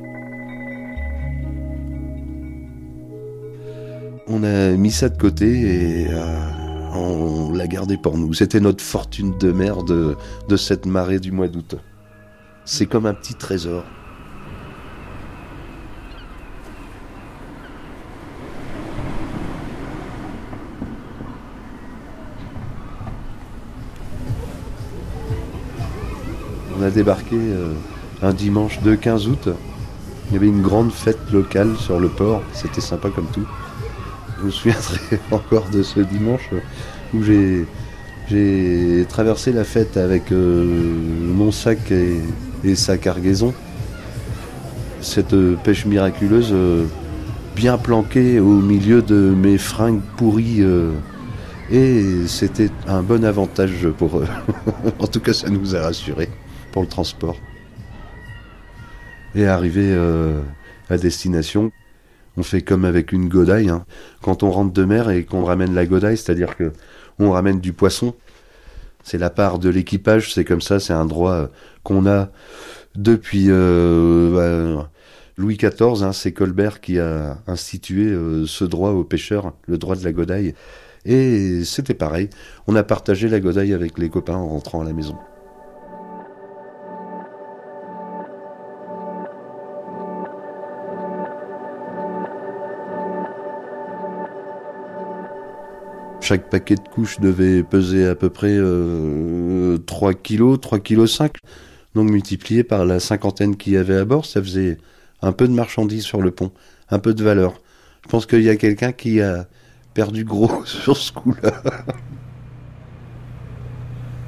On 4.29 4.45
a 4.45 4.71
mis 4.73 4.91
ça 4.91 5.09
de 5.09 5.19
côté 5.19 6.05
et 6.05 6.07
euh, 6.11 6.51
on 6.95 7.53
l'a 7.53 7.67
gardé 7.67 7.97
pour 7.97 8.17
nous. 8.17 8.33
C'était 8.33 8.61
notre 8.61 8.83
fortune 8.83 9.37
de 9.39 9.53
mer 9.53 9.83
de, 9.83 10.17
de 10.49 10.57
cette 10.57 10.87
marée 10.87 11.19
du 11.19 11.33
mois 11.33 11.49
d'août. 11.49 11.77
C'est 12.65 12.87
comme 12.87 13.07
un 13.07 13.15
petit 13.15 13.35
trésor. 13.35 13.85
On 26.83 26.85
a 26.85 26.91
débarqué 26.91 27.37
euh, 27.37 27.75
un 28.23 28.33
dimanche 28.33 28.81
de 28.81 28.97
15 28.97 29.29
août. 29.29 29.49
Il 30.29 30.35
y 30.35 30.37
avait 30.37 30.49
une 30.49 30.63
grande 30.63 30.91
fête 30.91 31.31
locale 31.33 31.77
sur 31.77 32.01
le 32.01 32.09
port. 32.09 32.43
C'était 32.53 32.81
sympa 32.81 33.09
comme 33.09 33.29
tout. 33.33 33.47
Je 34.41 34.47
me 34.47 34.51
souviendrai 34.51 34.99
encore 35.31 35.69
de 35.71 35.85
ce 35.85 36.01
dimanche 36.01 36.51
où 37.15 37.23
j'ai 37.23 39.07
traversé 39.09 39.53
la 39.53 39.63
fête 39.63 39.97
avec 39.97 40.33
euh, 40.33 40.65
mon 41.23 41.53
sac 41.53 41.79
et, 41.93 42.75
sa 42.75 42.99
cargaison. 42.99 43.55
Cette 45.01 45.35
euh, 45.35 45.55
pêche 45.63 45.87
miraculeuse 45.87 46.53
bien 47.55 47.79
planquée 47.79 48.41
au 48.41 48.57
milieu 48.61 49.03
de 49.03 49.33
mes 49.37 49.57
fringues 49.57 50.01
pourries. 50.17 50.65
et 51.71 52.27
c'était 52.27 52.71
un 52.89 53.03
bon 53.03 53.25
avantage 53.25 53.87
pour 53.99 54.19
eux. 54.19 54.27
en 54.99 55.07
tout 55.07 55.21
cas, 55.21 55.33
ça 55.33 55.49
nous 55.49 55.77
a 55.77 55.83
rassurés 55.83 56.29
pour 56.73 56.83
le 56.83 56.89
transport. 56.89 57.37
Et 59.35 59.47
arrivé 59.47 59.93
euh, 59.93 60.41
à 60.91 60.97
destination, 60.99 61.71
on 62.37 62.43
fait 62.43 62.63
comme 62.63 62.85
avec 62.85 63.13
une 63.13 63.29
godaille. 63.29 63.69
hein. 63.69 63.85
Quand 64.23 64.43
on 64.43 64.51
rentre 64.51 64.73
de 64.73 64.85
mer 64.85 65.11
et 65.11 65.25
qu'on 65.25 65.45
ramène 65.45 65.75
la 65.75 65.87
godaille, 65.87 66.17
c'est-à-dire 66.17 66.57
que 66.57 66.73
on 67.19 67.31
ramène 67.31 67.61
du 67.61 67.73
poisson, 67.73 68.15
c'est 69.05 69.19
la 69.19 69.31
part 69.31 69.59
de 69.59 69.69
l'équipage, 69.69 70.33
c'est 70.33 70.45
comme 70.45 70.61
ça, 70.61 70.81
c'est 70.81 70.93
un 70.93 71.07
droit 71.07 71.33
euh, 71.33 71.47
qu'on 71.83 72.07
a 72.07 72.31
depuis 72.95 73.47
euh, 73.49 74.79
bah, 74.79 74.91
Louis 75.37 75.57
XIV. 75.57 76.03
hein, 76.03 76.13
c'est 76.13 76.33
Colbert 76.33 76.81
qui 76.81 76.99
a 76.99 77.39
institué 77.47 78.15
ce 78.47 78.65
droit 78.65 78.91
aux 78.91 79.05
pêcheurs, 79.05 79.53
le 79.67 79.79
droit 79.79 79.97
de 79.97 80.05
la 80.05 80.13
godaille. 80.13 80.55
Et 81.05 81.65
c'était 81.65 81.95
pareil, 81.95 82.29
on 82.67 82.77
a 82.77 82.83
partagé 82.85 83.29
la 83.29 83.41
godaille 83.41 83.73
avec 83.73 83.99
les 83.99 84.09
copains 84.09 84.37
en 84.37 84.49
rentrant 84.49 84.83
à 84.83 84.85
la 84.85 84.93
maison. 84.93 85.17
Chaque 96.23 96.49
paquet 96.49 96.77
de 96.77 96.89
couches 96.89 97.19
devait 97.19 97.65
peser 97.65 98.07
à 98.07 98.15
peu 98.15 98.31
près 98.31 98.55
euh, 98.55 99.77
3 99.79 100.15
kg, 100.15 100.59
3 100.61 100.79
kg 100.79 101.05
5. 101.05 101.33
Donc 101.97 102.09
multiplié 102.09 102.63
par 102.63 102.87
la 102.87 103.01
cinquantaine 103.01 103.57
qu'il 103.57 103.73
y 103.73 103.77
avait 103.77 103.97
à 103.97 104.05
bord, 104.05 104.25
ça 104.25 104.41
faisait 104.41 104.79
un 105.21 105.33
peu 105.33 105.49
de 105.49 105.53
marchandises 105.53 106.05
sur 106.05 106.23
le 106.23 106.31
pont, 106.31 106.53
un 106.91 107.01
peu 107.01 107.13
de 107.13 107.25
valeur. 107.25 107.61
Je 108.05 108.09
pense 108.09 108.27
qu'il 108.27 108.43
y 108.43 108.51
a 108.51 108.57
quelqu'un 108.57 108.93
qui 108.93 109.21
a 109.21 109.49
perdu 109.95 110.25
gros 110.25 110.51
sur 110.65 110.97
ce 110.97 111.11
coup-là. 111.11 111.61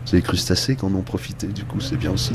C'est 0.04 0.16
les 0.16 0.22
crustacés 0.22 0.74
qui 0.74 0.84
en 0.84 0.94
ont 0.96 1.02
profité, 1.02 1.46
du 1.46 1.64
coup 1.64 1.80
c'est 1.80 1.96
bien 1.96 2.10
aussi. 2.10 2.32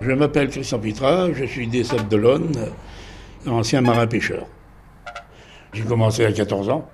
Je 0.00 0.12
m'appelle 0.12 0.48
Christian 0.48 0.78
Pitra, 0.78 1.32
je 1.32 1.44
suis 1.44 1.66
des 1.66 1.84
Sables 1.84 2.08
d'Olonne, 2.08 2.52
ancien 3.46 3.80
marin-pêcheur. 3.80 4.46
J'ai 5.72 5.82
commencé 5.82 6.24
à 6.24 6.32
14 6.32 6.68
ans. 6.68 6.88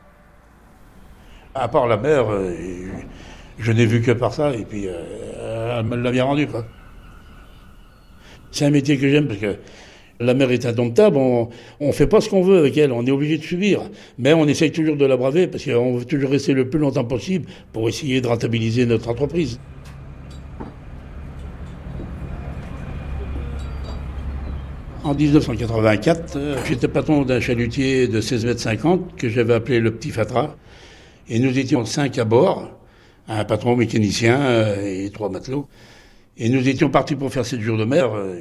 À 1.54 1.68
part 1.68 1.88
la 1.88 1.96
mer, 1.96 2.30
euh, 2.30 2.54
je 3.58 3.72
n'ai 3.72 3.84
vu 3.84 4.00
que 4.00 4.12
par 4.12 4.32
ça, 4.32 4.54
et 4.54 4.64
puis 4.64 4.86
euh, 4.86 5.78
elle 5.78 5.86
me 5.86 5.96
l'a 5.96 6.10
bien 6.10 6.24
rendu. 6.24 6.46
C'est 8.52 8.64
un 8.64 8.70
métier 8.70 8.96
que 8.98 9.08
j'aime 9.08 9.26
parce 9.26 9.40
que 9.40 9.56
la 10.20 10.34
mer 10.34 10.50
est 10.50 10.66
indomptable, 10.66 11.16
on 11.16 11.48
ne 11.80 11.92
fait 11.92 12.06
pas 12.06 12.20
ce 12.20 12.28
qu'on 12.28 12.42
veut 12.42 12.58
avec 12.58 12.76
elle, 12.76 12.92
on 12.92 13.04
est 13.06 13.10
obligé 13.10 13.38
de 13.38 13.42
subir. 13.42 13.80
Mais 14.18 14.34
on 14.34 14.46
essaye 14.46 14.70
toujours 14.70 14.96
de 14.96 15.06
la 15.06 15.16
braver 15.16 15.46
parce 15.46 15.64
qu'on 15.64 15.96
veut 15.96 16.04
toujours 16.04 16.30
rester 16.30 16.52
le 16.52 16.68
plus 16.68 16.78
longtemps 16.78 17.04
possible 17.04 17.46
pour 17.72 17.88
essayer 17.88 18.20
de 18.20 18.28
rentabiliser 18.28 18.86
notre 18.86 19.08
entreprise. 19.08 19.58
En 25.10 25.14
1984, 25.16 26.36
euh, 26.36 26.56
j'étais 26.68 26.86
patron 26.86 27.22
d'un 27.24 27.40
chalutier 27.40 28.06
de 28.06 28.20
16 28.20 28.46
mètres 28.46 28.60
50 28.60 29.16
que 29.16 29.28
j'avais 29.28 29.54
appelé 29.54 29.80
le 29.80 29.90
Petit 29.90 30.10
Fatra. 30.10 30.54
Et 31.28 31.40
nous 31.40 31.58
étions 31.58 31.84
cinq 31.84 32.16
à 32.18 32.24
bord, 32.24 32.70
un 33.26 33.44
patron 33.44 33.74
mécanicien 33.74 34.40
euh, 34.40 35.04
et 35.06 35.10
trois 35.10 35.28
matelots. 35.28 35.66
Et 36.38 36.48
nous 36.48 36.68
étions 36.68 36.90
partis 36.90 37.16
pour 37.16 37.32
faire 37.32 37.44
sept 37.44 37.60
jours 37.60 37.76
de 37.76 37.84
mer. 37.84 38.14
euh, 38.14 38.36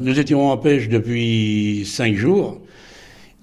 Nous 0.00 0.18
étions 0.18 0.50
en 0.50 0.56
pêche 0.56 0.88
depuis 0.88 1.84
cinq 1.84 2.14
jours. 2.14 2.62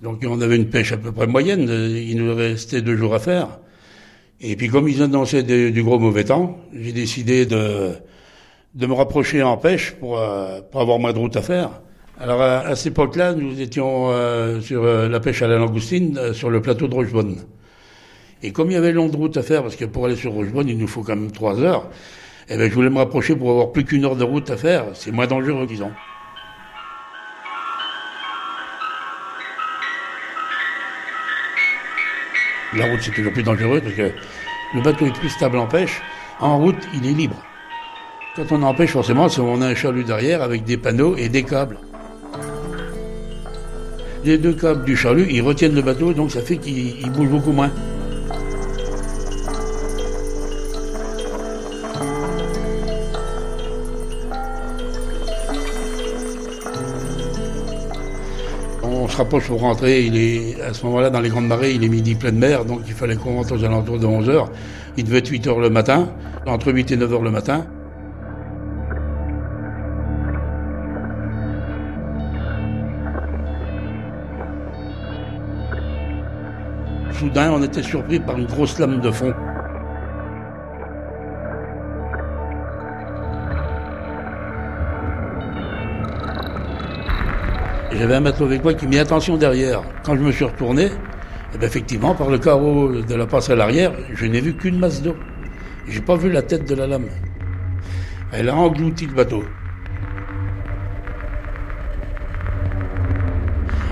Donc 0.01 0.24
on 0.27 0.41
avait 0.41 0.55
une 0.55 0.70
pêche 0.70 0.94
à 0.94 0.98
peu 0.98 1.12
près 1.12 1.27
moyenne. 1.27 1.70
Il 1.70 2.17
nous 2.17 2.34
restait 2.34 2.82
deux 2.82 2.98
jours 2.98 3.13
à 3.13 3.20
faire. 3.20 3.60
Et 4.41 4.55
puis 4.55 4.67
comme 4.70 4.88
ils 4.89 5.03
annonçaient 5.03 5.44
de- 5.44 5.70
du 5.70 5.84
gros 5.84 6.00
mauvais 6.00 6.24
temps, 6.24 6.58
j'ai 6.74 6.91
décidé 6.91 7.46
de, 7.46 7.91
de 8.74 8.88
me 8.88 8.94
rapprocher 8.94 9.44
en 9.44 9.58
pêche 9.58 9.91
pour, 10.00 10.20
pour 10.72 10.82
avoir 10.82 10.98
moins 10.98 11.13
de 11.13 11.20
route 11.20 11.36
à 11.38 11.44
faire. 11.44 11.82
Alors 12.17 12.41
à, 12.41 12.60
à 12.60 12.75
cette 12.75 12.93
époque-là, 12.93 13.34
nous 13.34 13.60
étions 13.60 14.10
euh, 14.10 14.62
sur 14.62 14.84
euh, 14.84 15.10
la 15.10 15.19
pêche 15.19 15.41
à 15.41 15.48
la 15.48 15.57
langoustine 15.57 16.17
euh, 16.17 16.34
sur 16.34 16.50
le 16.50 16.62
plateau 16.62 16.88
de 16.88 16.95
Rochebonne. 16.95 17.36
Et 18.41 18.53
comme 18.53 18.72
il 18.72 18.74
y 18.74 18.77
avait 18.77 18.93
long 18.93 19.10
de 19.10 19.17
route 19.17 19.36
à 19.36 19.43
faire, 19.43 19.63
parce 19.63 19.75
que 19.75 19.84
pour 19.84 20.05
aller 20.05 20.15
sur 20.15 20.31
Rochebonne, 20.31 20.69
il 20.69 20.77
nous 20.77 20.88
faut 20.88 21.01
quand 21.01 21.15
même 21.15 21.31
trois 21.31 21.60
heures, 21.60 21.89
eh 22.48 22.55
ben, 22.55 22.69
je 22.69 22.74
voulais 22.74 22.89
me 22.89 23.00
rapprocher 23.00 23.36
pour 23.36 23.50
avoir 23.50 23.72
plus 23.74 23.84
qu'une 23.84 24.05
heure 24.05 24.15
de 24.15 24.24
route 24.24 24.50
à 24.50 24.55
faire. 24.55 24.86
C'est 24.93 25.12
moins 25.12 25.27
dangereux, 25.27 25.65
disons. 25.65 25.91
La 32.75 32.86
route, 32.86 33.00
c'est 33.01 33.12
toujours 33.12 33.34
plus 33.34 33.43
dangereux 33.43 33.81
parce 33.81 33.95
que 33.95 34.12
le 34.74 34.81
bateau 34.81 35.05
est 35.05 35.13
plus 35.13 35.29
stable 35.29 35.57
en 35.57 35.67
pêche. 35.67 36.01
En 36.39 36.60
route, 36.60 36.88
il 36.93 37.05
est 37.05 37.13
libre. 37.13 37.43
Quand 38.36 38.51
on 38.51 38.62
empêche, 38.63 38.91
forcément, 38.91 39.27
c'est 39.27 39.41
on 39.41 39.62
a 39.62 39.67
un 39.67 39.75
chalut 39.75 40.03
derrière 40.03 40.41
avec 40.41 40.63
des 40.63 40.77
panneaux 40.77 41.15
et 41.15 41.29
des 41.29 41.43
câbles. 41.43 41.77
Les 44.25 44.39
deux 44.39 44.53
câbles 44.53 44.84
du 44.86 44.98
chalut, 44.98 45.27
ils 45.29 45.44
retiennent 45.44 45.75
le 45.75 45.84
bateau, 45.84 46.12
donc 46.12 46.32
ça 46.32 46.41
fait 46.41 46.58
qu'il 46.58 47.00
il 47.00 47.12
bouge 47.12 47.29
beaucoup 47.29 47.51
moins. 47.51 47.70
On 58.82 59.08
se 59.08 59.15
rapproche 59.15 59.46
pour 59.46 59.60
rentrer, 59.60 60.05
il 60.05 60.17
est, 60.17 60.60
à 60.60 60.74
ce 60.74 60.84
moment-là, 60.88 61.12
dans 61.12 61.22
les 61.22 61.29
grandes 61.29 61.48
marées, 61.48 61.74
il 61.74 61.84
est 61.84 61.88
midi 61.88 62.15
pleine 62.15 62.39
mer, 62.39 62.65
donc 62.65 62.82
il 62.88 62.94
fallait 62.94 63.17
qu'on 63.17 63.36
rentre 63.36 63.55
aux 63.55 63.63
alentours 63.63 64.00
de 64.00 64.08
11 64.08 64.27
heures. 64.29 64.51
Il 64.98 65.03
devait 65.03 65.20
être 65.20 65.29
8 65.29 65.46
heures 65.46 65.60
le 65.60 65.70
matin, 65.70 66.10
entre 66.48 66.74
8 66.74 66.89
et 66.94 66.98
9 66.98 67.13
heures 67.13 67.22
le 67.22 67.29
matin. 67.29 67.67
Soudain, 77.25 77.51
on 77.53 77.63
était 77.63 77.82
surpris 77.82 78.20
par 78.20 78.38
une 78.38 78.46
grosse 78.46 78.77
lame 78.77 79.01
de 79.01 79.10
fond. 79.10 79.34
J'avais 87.94 88.13
un 88.13 88.20
matelot 88.20 88.46
avec 88.46 88.63
moi 88.63 88.75
qui 88.75 88.86
mit 88.86 89.00
attention 89.00 89.38
derrière. 89.38 89.82
Quand 90.03 90.15
je 90.15 90.22
me 90.22 90.32
suis 90.32 90.46
retourné, 90.46 90.91
eh 91.55 91.58
ben, 91.58 91.65
effectivement, 91.65 92.13
par 92.13 92.29
le 92.29 92.38
carreau 92.38 93.01
de 93.01 93.15
la 93.15 93.25
passerelle 93.25 93.62
arrière, 93.62 93.91
je 94.13 94.27
n'ai 94.27 94.39
vu 94.39 94.53
qu'une 94.53 94.77
masse 94.77 95.01
d'eau. 95.01 95.15
J'ai 95.88 96.01
pas 96.01 96.17
vu 96.17 96.32
la 96.32 96.44
tête 96.44 96.70
de 96.70 96.75
la 96.75 96.86
lame. 96.86 97.08
Elle 98.34 98.50
a 98.50 98.55
englouti 98.55 99.08
le 99.08 99.13
bateau. 99.13 99.44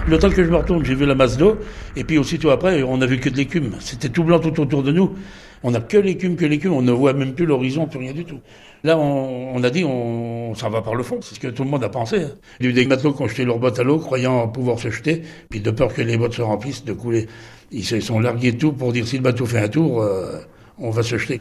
Le 0.05 0.19
temps 0.19 0.29
que 0.29 0.43
je 0.43 0.49
me 0.49 0.57
retourne, 0.57 0.83
j'ai 0.83 0.95
vu 0.95 1.05
la 1.05 1.15
masse 1.15 1.37
d'eau, 1.37 1.57
et 1.95 2.03
puis 2.03 2.17
aussitôt 2.17 2.49
après, 2.49 2.83
on 2.83 2.97
n'a 2.97 3.05
vu 3.05 3.19
que 3.19 3.29
de 3.29 3.37
l'écume. 3.37 3.75
C'était 3.79 4.09
tout 4.09 4.25
blanc 4.25 4.39
tout 4.39 4.59
autour 4.59 4.83
de 4.83 4.91
nous. 4.91 5.15
On 5.63 5.71
n'a 5.71 5.79
que 5.79 5.97
l'écume, 5.97 6.35
que 6.35 6.45
l'écume, 6.45 6.73
on 6.73 6.81
ne 6.81 6.91
voit 6.91 7.13
même 7.13 7.33
plus 7.33 7.45
l'horizon, 7.45 7.87
plus 7.87 7.99
rien 7.99 8.11
du 8.11 8.25
tout. 8.25 8.39
Là, 8.83 8.97
on, 8.97 9.63
a 9.63 9.69
dit, 9.69 9.85
on, 9.85 10.53
ça 10.55 10.67
va 10.67 10.81
par 10.81 10.95
le 10.95 11.03
fond, 11.03 11.19
c'est 11.21 11.35
ce 11.35 11.39
que 11.39 11.47
tout 11.47 11.63
le 11.63 11.69
monde 11.69 11.85
a 11.85 11.89
pensé. 11.89 12.17
Hein. 12.17 12.31
Il 12.59 12.65
y 12.65 12.67
a 12.67 12.71
eu 12.71 12.73
des 12.73 12.85
matelots 12.85 13.13
qui 13.13 13.21
ont 13.21 13.27
jeté 13.29 13.45
leurs 13.45 13.59
bottes 13.59 13.79
à 13.79 13.83
l'eau, 13.83 13.97
croyant 13.97 14.49
pouvoir 14.49 14.77
se 14.77 14.89
jeter, 14.89 15.21
puis 15.49 15.61
de 15.61 15.71
peur 15.71 15.93
que 15.93 16.01
les 16.01 16.17
bottes 16.17 16.33
se 16.33 16.41
remplissent, 16.41 16.83
de 16.83 16.91
couler. 16.91 17.27
Ils 17.71 17.85
se 17.85 18.01
sont 18.01 18.19
largués 18.19 18.57
tout 18.57 18.73
pour 18.73 18.91
dire 18.91 19.07
si 19.07 19.15
le 19.15 19.23
bateau 19.23 19.45
fait 19.45 19.59
un 19.59 19.69
tour, 19.69 20.01
euh, 20.01 20.41
on 20.79 20.89
va 20.89 21.01
se 21.01 21.17
jeter. 21.17 21.39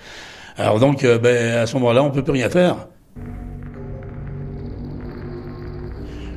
Alors 0.57 0.79
donc, 0.79 1.03
euh, 1.03 1.19
ben, 1.19 1.59
à 1.59 1.67
ce 1.67 1.75
moment-là, 1.79 2.05
on 2.05 2.13
peut 2.13 2.23
plus 2.23 2.33
rien 2.33 2.49
faire. 2.49 2.87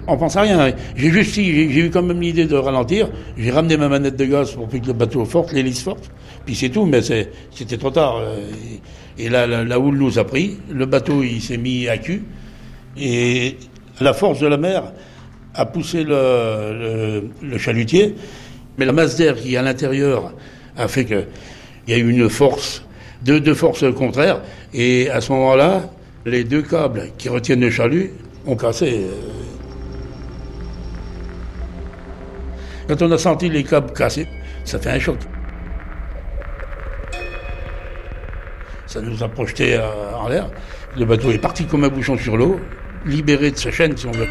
On 0.07 0.17
pense 0.17 0.35
à 0.35 0.41
rien. 0.41 0.71
J'ai 0.95 1.09
juste, 1.09 1.33
j'ai 1.33 1.79
eu 1.79 1.89
quand 1.89 2.03
même 2.03 2.21
l'idée 2.21 2.45
de 2.45 2.55
ralentir. 2.55 3.09
J'ai 3.37 3.49
ramené 3.49 3.77
ma 3.77 3.89
manette 3.89 4.15
de 4.15 4.25
gaz 4.25 4.51
pour 4.51 4.69
que 4.69 4.77
le 4.77 4.93
bateau 4.93 5.25
forte, 5.25 5.51
l'hélice 5.51 5.81
forte. 5.81 6.11
Puis 6.45 6.55
c'est 6.55 6.69
tout, 6.69 6.85
mais 6.85 7.01
c'était 7.01 7.77
trop 7.77 7.89
tard. 7.89 8.21
Et 9.17 9.29
là, 9.29 9.47
la, 9.47 9.79
houle 9.79 9.97
nous 9.97 10.19
a 10.19 10.23
pris. 10.25 10.57
Le 10.71 10.85
bateau, 10.85 11.23
il 11.23 11.41
s'est 11.41 11.57
mis 11.57 11.87
à 11.87 11.97
cul. 11.97 12.23
Et 12.97 13.57
la 13.99 14.13
force 14.13 14.39
de 14.39 14.47
la 14.47 14.57
mer 14.57 14.83
a 15.55 15.65
poussé 15.65 16.03
le, 16.03 17.23
chalutier. 17.57 18.15
Mais 18.77 18.85
la 18.85 18.91
masse 18.91 19.15
d'air 19.15 19.35
qui 19.35 19.55
est 19.55 19.57
à 19.57 19.61
l'intérieur 19.63 20.33
a 20.77 20.87
fait 20.87 21.05
qu'il 21.05 21.25
y 21.87 21.93
a 21.93 21.97
eu 21.97 22.09
une 22.09 22.29
force, 22.29 22.83
deux, 23.23 23.39
deux 23.39 23.53
forces 23.53 23.85
contraires. 23.93 24.41
Et 24.73 25.09
à 25.09 25.21
ce 25.21 25.31
moment-là, 25.31 25.89
les 26.25 26.43
deux 26.43 26.61
câbles 26.61 27.09
qui 27.17 27.29
retiennent 27.29 27.61
le 27.61 27.71
chalut 27.71 28.11
ont 28.45 28.55
cassé. 28.55 29.05
Quand 32.87 33.01
on 33.01 33.11
a 33.11 33.17
senti 33.17 33.49
les 33.49 33.63
câbles 33.63 33.93
cassés, 33.93 34.27
ça 34.63 34.79
fait 34.79 34.91
un 34.91 34.99
choc. 34.99 35.17
Ça 38.85 39.01
nous 39.01 39.23
a 39.23 39.27
projeté 39.27 39.75
euh, 39.75 40.15
en 40.15 40.27
l'air. 40.27 40.49
Le 40.97 41.05
bateau 41.05 41.31
est 41.31 41.39
parti 41.39 41.65
comme 41.65 41.83
un 41.83 41.89
bouchon 41.89 42.17
sur 42.17 42.37
l'eau, 42.37 42.59
libéré 43.05 43.51
de 43.51 43.57
sa 43.57 43.71
chaîne, 43.71 43.97
si 43.97 44.05
on 44.05 44.11
veut. 44.11 44.27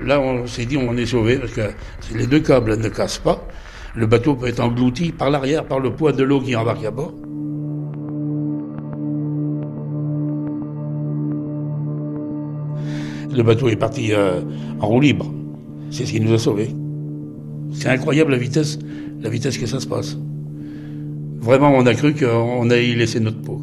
Là, 0.00 0.20
on 0.20 0.46
s'est 0.46 0.66
dit, 0.66 0.76
on 0.76 0.96
est 0.96 1.06
sauvé 1.06 1.38
parce 1.38 1.52
que 1.52 1.72
les 2.14 2.26
deux 2.26 2.40
câbles 2.40 2.76
ne 2.76 2.88
cassent 2.88 3.18
pas. 3.18 3.48
Le 3.94 4.06
bateau 4.06 4.34
peut 4.34 4.48
être 4.48 4.60
englouti 4.60 5.10
par 5.12 5.30
l'arrière, 5.30 5.64
par 5.64 5.80
le 5.80 5.94
poids 5.94 6.12
de 6.12 6.22
l'eau 6.22 6.40
qui 6.40 6.54
embarque 6.54 6.84
à 6.84 6.90
bord. 6.90 7.14
Le 13.34 13.42
bateau 13.42 13.68
est 13.68 13.76
parti 13.76 14.12
euh, 14.12 14.40
en 14.80 14.86
roue 14.86 15.00
libre. 15.00 15.32
C'est 15.90 16.06
ce 16.06 16.12
qui 16.12 16.20
nous 16.20 16.32
a 16.32 16.38
sauvés. 16.38 16.70
C'est 17.72 17.88
incroyable 17.88 18.32
la 18.32 18.38
vitesse, 18.38 18.78
la 19.22 19.30
vitesse 19.30 19.58
que 19.58 19.66
ça 19.66 19.80
se 19.80 19.86
passe. 19.86 20.16
Vraiment, 21.40 21.70
on 21.74 21.86
a 21.86 21.94
cru 21.94 22.14
qu'on 22.14 22.70
allait 22.70 22.88
y 22.88 22.94
laisser 22.94 23.20
notre 23.20 23.40
peau. 23.40 23.62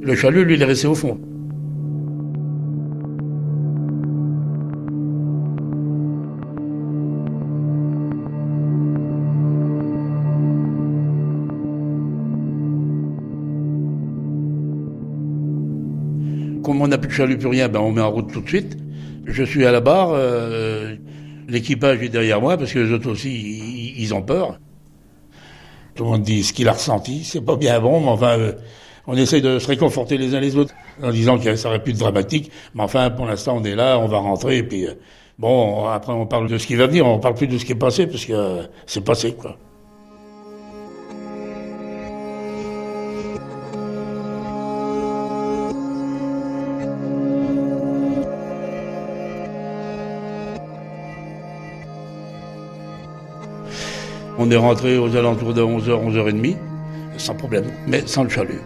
Le 0.00 0.14
chalut, 0.14 0.44
lui, 0.44 0.54
il 0.54 0.62
est 0.62 0.66
resté 0.66 0.86
au 0.86 0.94
fond. 0.94 1.18
Comme 16.62 16.80
on 16.80 16.88
n'a 16.88 16.98
plus 16.98 17.08
de 17.08 17.14
chalut, 17.14 17.38
plus 17.38 17.48
rien, 17.48 17.68
ben 17.68 17.80
on 17.80 17.90
met 17.90 18.00
en 18.00 18.10
route 18.10 18.32
tout 18.32 18.40
de 18.40 18.48
suite. 18.48 18.76
Je 19.26 19.42
suis 19.42 19.64
à 19.66 19.72
la 19.72 19.80
barre, 19.80 20.10
euh, 20.12 20.96
l'équipage 21.48 22.02
est 22.02 22.08
derrière 22.08 22.40
moi 22.40 22.56
parce 22.56 22.72
que 22.72 22.78
les 22.78 22.92
autres 22.92 23.10
aussi, 23.10 23.94
ils, 23.96 24.14
ont 24.14 24.22
peur. 24.22 24.58
Tout 25.94 26.04
le 26.04 26.10
monde 26.10 26.22
dit 26.22 26.42
ce 26.42 26.52
qu'il 26.52 26.68
a 26.68 26.72
ressenti, 26.72 27.24
c'est 27.24 27.40
pas 27.40 27.56
bien 27.56 27.80
bon, 27.80 28.00
mais 28.00 28.08
enfin, 28.08 28.38
euh, 28.38 28.52
on 29.06 29.16
essaye 29.16 29.42
de 29.42 29.58
se 29.58 29.66
réconforter 29.66 30.16
les 30.18 30.34
uns 30.34 30.40
les 30.40 30.56
autres 30.56 30.74
en 31.02 31.10
disant 31.10 31.38
que 31.38 31.54
ça 31.54 31.68
aurait 31.68 31.82
pu 31.82 31.90
être 31.90 31.98
dramatique. 31.98 32.50
Mais 32.74 32.82
enfin, 32.82 33.10
pour 33.10 33.26
l'instant, 33.26 33.58
on 33.60 33.64
est 33.64 33.74
là, 33.76 33.98
on 33.98 34.06
va 34.06 34.18
rentrer, 34.18 34.58
et 34.58 34.62
puis 34.62 34.86
euh, 34.86 34.94
bon, 35.38 35.86
après 35.86 36.12
on 36.12 36.26
parle 36.26 36.48
de 36.48 36.58
ce 36.58 36.66
qui 36.66 36.74
va 36.74 36.86
venir, 36.86 37.06
on 37.06 37.18
parle 37.18 37.34
plus 37.34 37.46
de 37.46 37.58
ce 37.58 37.64
qui 37.64 37.72
est 37.72 37.76
passé 37.76 38.06
parce 38.06 38.24
que 38.24 38.62
c'est 38.86 39.04
passé, 39.04 39.34
quoi. 39.34 39.56
On 54.44 54.50
est 54.50 54.56
rentré 54.56 54.98
aux 54.98 55.14
alentours 55.14 55.54
de 55.54 55.62
11h, 55.62 56.10
11h30, 56.10 56.56
sans 57.16 57.36
problème, 57.36 57.66
mais 57.86 58.02
sans 58.06 58.24
le 58.24 58.28
chalut. 58.28 58.58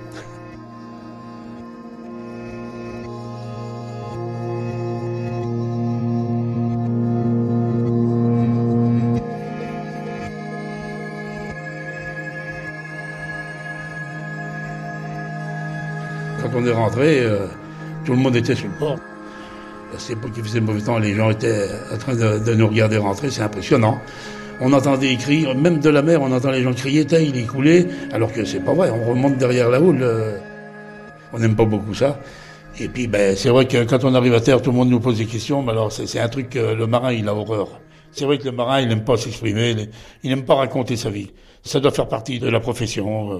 Quand 16.41 16.49
on 16.55 16.67
est 16.67 16.73
rentré, 16.73 17.21
euh, 17.21 17.49
tout 18.07 18.13
le 18.13 18.19
monde 18.19 18.35
était 18.35 18.55
sur 18.55 18.69
le 18.69 18.79
port. 18.79 18.99
C'est 19.99 20.17
pas 20.17 20.29
qu'il 20.31 20.43
faisait 20.43 20.61
mauvais 20.61 20.81
temps, 20.81 20.99
les 20.99 21.15
gens 21.15 21.29
étaient 21.29 21.69
en 21.93 21.99
train 21.99 22.15
de 22.15 22.55
nous 22.55 22.67
regarder 22.67 22.97
rentrer, 22.97 23.29
c'est 23.31 23.43
impressionnant 23.43 24.01
on 24.61 24.73
entendait 24.73 25.09
des 25.09 25.17
cris, 25.17 25.47
même 25.55 25.81
de 25.81 25.91
la 25.91 26.03
mer, 26.03 26.23
on 26.23 26.33
entend 26.33 26.51
les 26.51 26.63
gens 26.63 26.73
crier, 26.73 27.07
il 27.11 27.37
est 27.37 27.47
coulé, 27.47 27.87
alors 28.13 28.33
que 28.33 28.45
c'est 28.45 28.61
pas 28.61 28.73
vrai, 28.73 28.91
on 28.91 29.09
remonte 29.09 29.37
derrière 29.37 29.69
la 29.69 29.81
houle. 29.81 30.03
Euh, 30.03 30.39
on 31.33 31.39
n'aime 31.39 31.57
pas 31.57 31.65
beaucoup 31.65 31.95
ça. 31.95 32.19
Et 32.79 32.89
puis, 32.89 33.07
ben, 33.07 33.37
c'est 33.37 33.49
vrai 33.49 33.67
que 33.67 33.85
quand 33.85 34.05
on 34.05 34.15
arrive 34.15 34.35
à 34.35 34.41
terre, 34.41 34.61
tout 34.61 34.71
le 34.71 34.77
monde 34.77 34.91
nous 34.91 35.01
pose 35.01 35.19
des 35.19 35.27
questions, 35.27 35.63
mais 35.63 35.73
alors 35.73 35.93
c'est 35.93 36.21
un 36.21 36.29
truc 36.29 36.51
que 36.51 36.75
le 36.75 36.87
marin, 36.87 37.13
il 37.13 37.29
a 37.29 37.35
horreur. 37.35 37.69
C'est 38.13 38.25
vrai 38.25 38.39
que 38.39 38.45
le 38.45 38.53
marin, 38.53 38.81
il 38.81 38.89
n'aime 38.89 39.05
pas 39.05 39.17
s'exprimer, 39.17 39.77
il 40.23 40.31
n'aime 40.31 40.45
pas 40.45 40.55
raconter 40.55 40.97
sa 40.97 41.11
vie. 41.11 41.31
Ça 41.63 41.81
doit 41.81 41.91
faire 41.91 42.09
partie 42.09 42.39
de 42.39 42.49
la 42.49 42.61
profession. 42.61 43.33
Euh. 43.33 43.39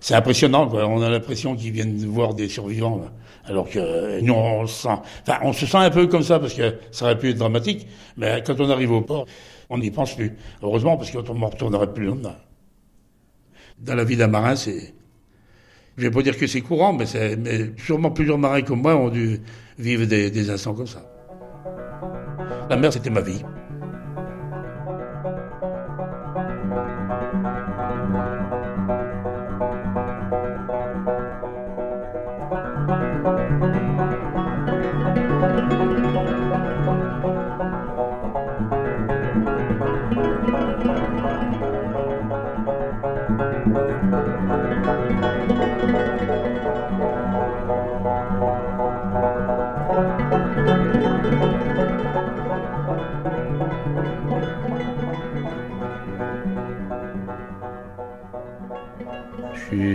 C'est 0.00 0.14
impressionnant. 0.14 0.68
On 0.72 1.02
a 1.02 1.08
l'impression 1.08 1.56
qu'ils 1.56 1.72
viennent 1.72 1.96
voir 2.06 2.34
des 2.34 2.48
survivants, 2.48 3.02
alors 3.46 3.68
que 3.68 4.20
nous, 4.20 4.34
on 4.34 4.66
se 4.66 4.82
sent, 4.82 4.96
enfin, 5.26 5.38
on 5.42 5.52
se 5.52 5.66
sent 5.66 5.78
un 5.78 5.90
peu 5.90 6.06
comme 6.06 6.22
ça 6.22 6.38
parce 6.38 6.54
que 6.54 6.74
ça 6.90 7.06
aurait 7.06 7.18
pu 7.18 7.30
être 7.30 7.38
dramatique, 7.38 7.86
mais 8.16 8.42
quand 8.46 8.60
on 8.60 8.68
arrive 8.70 8.92
au 8.92 9.00
port, 9.00 9.26
on 9.70 9.78
n'y 9.78 9.90
pense 9.90 10.16
plus. 10.16 10.32
Heureusement, 10.62 10.96
parce 10.96 11.10
qu'on 11.10 11.22
ne 11.22 11.44
retournerait 11.44 11.92
plus 11.92 12.06
longtemps. 12.06 12.36
Dans 13.78 13.94
la 13.94 14.04
vie 14.04 14.16
d'un 14.16 14.28
marin, 14.28 14.56
c'est. 14.56 14.94
Je 15.96 16.02
vais 16.02 16.10
pas 16.10 16.22
dire 16.22 16.36
que 16.36 16.46
c'est 16.46 16.60
courant, 16.60 16.92
mais, 16.92 17.06
sûrement 17.76 18.10
plusieurs 18.10 18.38
marins 18.38 18.62
comme 18.62 18.82
moi 18.82 18.96
ont 18.96 19.10
dû 19.10 19.40
vivre 19.78 20.06
des 20.06 20.50
instants 20.50 20.74
comme 20.74 20.86
ça. 20.86 21.08
La 22.68 22.76
mer, 22.76 22.92
c'était 22.92 23.10
ma 23.10 23.20
vie. 23.20 23.42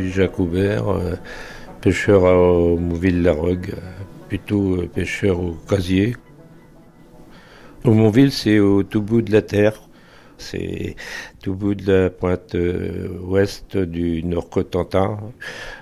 Jacques 0.10 0.40
Aubert, 0.40 0.90
euh, 0.90 1.16
pêcheur 1.82 2.26
à 2.26 2.36
Mouville-la-Rogue, 2.78 3.74
plutôt 4.28 4.76
euh, 4.76 4.88
pêcheur 4.88 5.40
au 5.40 5.52
casier. 5.68 6.16
Mouville, 7.86 8.32
c'est 8.32 8.60
au 8.60 8.84
tout 8.84 9.02
bout 9.02 9.22
de 9.22 9.32
la 9.32 9.42
terre. 9.42 9.82
C'est 10.38 10.96
tout 11.42 11.54
bout 11.54 11.76
de 11.76 11.92
la 11.92 12.10
pointe 12.10 12.56
euh, 12.56 13.10
ouest 13.22 13.78
du 13.78 14.24
Nord-Cotentin, 14.24 15.20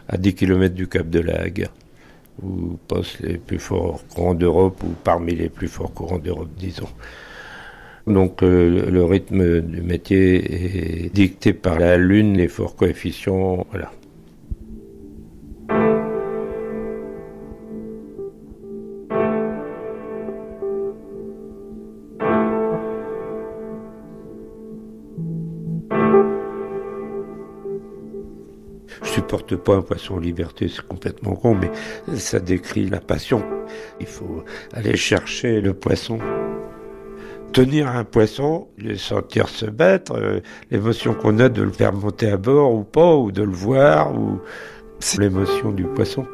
à 0.08 0.18
10 0.18 0.34
km 0.36 0.74
du 0.74 0.88
Cap 0.88 1.10
de 1.10 1.20
la 1.20 1.42
Hague, 1.42 1.68
où 2.42 2.78
passent 2.88 3.20
les 3.20 3.38
plus 3.38 3.60
forts 3.60 4.02
courants 4.14 4.34
d'Europe, 4.34 4.82
ou 4.84 4.94
parmi 5.04 5.36
les 5.36 5.50
plus 5.50 5.68
forts 5.68 5.94
courants 5.94 6.20
d'Europe, 6.20 6.50
disons. 6.58 6.90
Donc 8.08 8.42
euh, 8.42 8.90
le 8.90 9.04
rythme 9.04 9.62
du 9.62 9.82
métier 9.82 11.06
est 11.06 11.14
dicté 11.14 11.54
par 11.54 11.78
la 11.78 11.98
lune, 11.98 12.38
les 12.38 12.48
forts 12.48 12.76
coefficients, 12.76 13.66
voilà. 13.70 13.92
Pas 29.58 29.76
un 29.76 29.82
poisson 29.82 30.16
en 30.16 30.20
liberté, 30.20 30.68
c'est 30.68 30.86
complètement 30.86 31.36
con, 31.36 31.56
mais 31.56 31.72
ça 32.18 32.40
décrit 32.40 32.88
la 32.88 33.00
passion. 33.00 33.44
Il 34.00 34.06
faut 34.06 34.44
aller 34.74 34.96
chercher 34.96 35.62
le 35.62 35.74
poisson. 35.74 36.20
Tenir 37.54 37.88
un 37.88 38.04
poisson, 38.04 38.68
le 38.78 38.96
sentir 38.98 39.48
se 39.50 39.66
battre, 39.66 40.14
euh, 40.14 40.42
l'émotion 40.70 41.14
qu'on 41.14 41.40
a 41.40 41.50
de 41.50 41.64
le 41.64 41.72
faire 41.72 41.94
monter 41.94 42.30
à 42.30 42.38
bord 42.38 42.74
ou 42.74 42.84
pas, 42.84 43.16
ou 43.16 43.32
de 43.32 43.42
le 43.42 43.52
voir, 43.52 44.14
ou 44.14 44.40
c'est 45.00 45.20
l'émotion 45.20 45.72
du 45.72 45.86
poisson. 45.86 46.28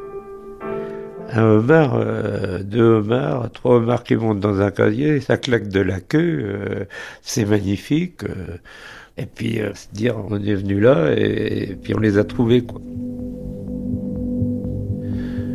Un 1.36 1.42
homard, 1.42 1.96
euh, 1.96 2.62
deux 2.62 2.98
homards, 2.98 3.50
trois 3.50 3.76
homards 3.76 4.04
qui 4.04 4.14
montent 4.14 4.38
dans 4.38 4.60
un 4.60 4.70
casier, 4.70 5.18
ça 5.20 5.36
claque 5.36 5.66
de 5.66 5.80
la 5.80 5.98
queue, 5.98 6.42
euh, 6.44 6.84
c'est 7.22 7.44
magnifique. 7.44 8.20
Et 9.16 9.26
puis 9.26 9.60
euh, 9.60 9.74
se 9.74 9.88
dire 9.92 10.16
on 10.16 10.36
est 10.36 10.54
venu 10.54 10.78
là 10.78 11.12
et, 11.12 11.76
puis 11.82 11.92
on 11.96 11.98
les 11.98 12.18
a 12.18 12.24
trouvés. 12.24 12.64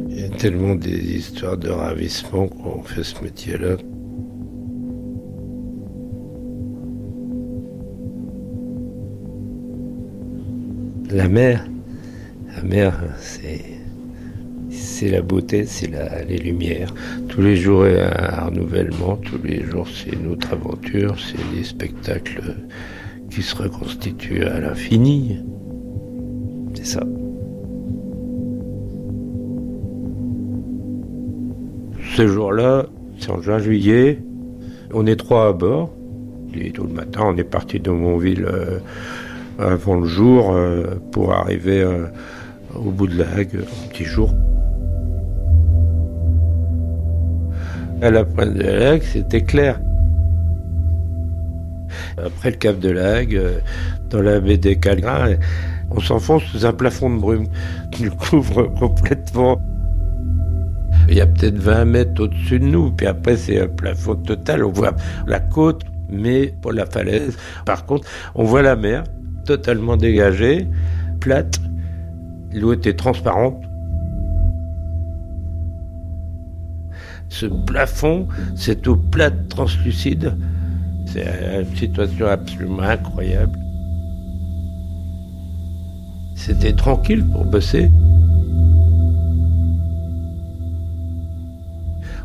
Il 0.09 0.19
y 0.19 0.23
a 0.25 0.29
tellement 0.29 0.75
des 0.75 1.15
histoires 1.15 1.57
de 1.57 1.69
ravissement 1.69 2.49
quand 2.49 2.79
on 2.79 2.83
fait 2.83 3.03
ce 3.03 3.23
métier-là. 3.23 3.77
La 11.09 11.29
mer, 11.29 11.65
la 12.53 12.63
mer, 12.63 12.99
c'est 13.17 13.78
c'est 14.99 15.07
la 15.07 15.21
beauté, 15.21 15.65
c'est 15.65 15.89
les 16.27 16.37
lumières. 16.37 16.93
Tous 17.29 17.41
les 17.41 17.55
jours 17.55 17.85
est 17.85 18.01
un 18.01 18.47
renouvellement, 18.47 19.15
tous 19.15 19.39
les 19.41 19.63
jours 19.63 19.87
c'est 19.87 20.11
une 20.11 20.29
autre 20.29 20.51
aventure, 20.51 21.15
c'est 21.17 21.57
des 21.57 21.63
spectacles 21.63 22.57
qui 23.31 23.41
se 23.41 23.55
reconstitue 23.55 24.43
à 24.43 24.59
l'infini. 24.59 25.37
C'est 26.73 26.85
ça. 26.85 27.03
Ce 32.17 32.27
jour-là, 32.27 32.87
c'est 33.19 33.31
en 33.31 33.41
juin-juillet, 33.41 34.19
on 34.93 35.05
est 35.05 35.15
trois 35.15 35.47
à 35.47 35.53
bord. 35.53 35.93
Et 36.55 36.71
tout 36.71 36.83
le 36.83 36.93
matin, 36.93 37.21
on 37.23 37.37
est 37.37 37.45
parti 37.45 37.79
de 37.79 37.89
Montville 37.89 38.45
euh, 38.45 38.79
avant 39.59 39.95
le 39.95 40.07
jour 40.07 40.51
euh, 40.51 40.95
pour 41.13 41.31
arriver 41.31 41.81
euh, 41.83 42.07
au 42.75 42.91
bout 42.91 43.07
de 43.07 43.17
la 43.17 43.29
Hague, 43.29 43.59
un 43.61 43.87
petit 43.87 44.03
jour. 44.03 44.33
À 48.01 48.11
la 48.11 48.23
pointe 48.23 48.53
de 48.53 48.63
la 48.63 49.01
c'était 49.01 49.41
clair. 49.41 49.79
Après 52.17 52.51
le 52.51 52.55
cap 52.55 52.79
de 52.79 52.89
la 52.89 53.17
euh, 53.17 53.59
dans 54.09 54.21
la 54.21 54.39
baie 54.39 54.57
des 54.57 54.77
Calgrins, 54.79 55.35
on 55.91 55.99
s'enfonce 55.99 56.43
sous 56.43 56.65
un 56.65 56.71
plafond 56.71 57.09
de 57.09 57.19
brume 57.19 57.47
qui 57.91 58.03
nous 58.03 58.15
couvre 58.15 58.63
complètement. 58.79 59.59
Il 61.09 61.15
y 61.15 61.21
a 61.21 61.27
peut-être 61.27 61.57
20 61.57 61.85
mètres 61.85 62.23
au-dessus 62.23 62.59
de 62.59 62.65
nous, 62.65 62.91
puis 62.91 63.07
après 63.07 63.35
c'est 63.35 63.59
un 63.59 63.67
plafond 63.67 64.15
total. 64.15 64.63
On 64.63 64.71
voit 64.71 64.95
la 65.27 65.39
côte, 65.39 65.83
mais 66.09 66.53
pas 66.61 66.71
la 66.71 66.85
falaise. 66.85 67.35
Par 67.65 67.85
contre, 67.85 68.07
on 68.35 68.43
voit 68.43 68.61
la 68.61 68.75
mer 68.75 69.03
totalement 69.45 69.97
dégagée, 69.97 70.67
plate. 71.19 71.59
L'eau 72.53 72.73
était 72.73 72.95
transparente. 72.95 73.63
Ce 77.29 77.45
plafond, 77.45 78.27
cette 78.55 78.87
eau 78.87 78.95
plate 78.95 79.47
translucide, 79.49 80.35
c'est 81.05 81.25
une 81.59 81.75
situation 81.75 82.27
absolument 82.27 82.81
incroyable. 82.81 83.57
C'était 86.35 86.73
tranquille 86.73 87.25
pour 87.31 87.45
bosser. 87.45 87.91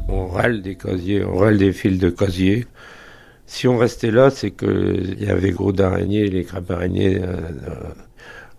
On 0.08 0.26
râle 0.26 0.62
des 0.62 0.76
casiers, 0.76 1.24
on 1.24 1.36
râle 1.36 1.58
des 1.58 1.72
fils 1.72 1.98
de 1.98 2.10
casier. 2.10 2.66
Si 3.46 3.68
on 3.68 3.76
restait 3.76 4.10
là, 4.10 4.30
c'est 4.30 4.52
qu'il 4.52 5.16
y 5.18 5.26
avait 5.26 5.50
gros 5.50 5.72
d'araignées, 5.72 6.28
les 6.28 6.44
crabes 6.44 6.70
araignées, 6.70 7.20
euh, 7.22 7.36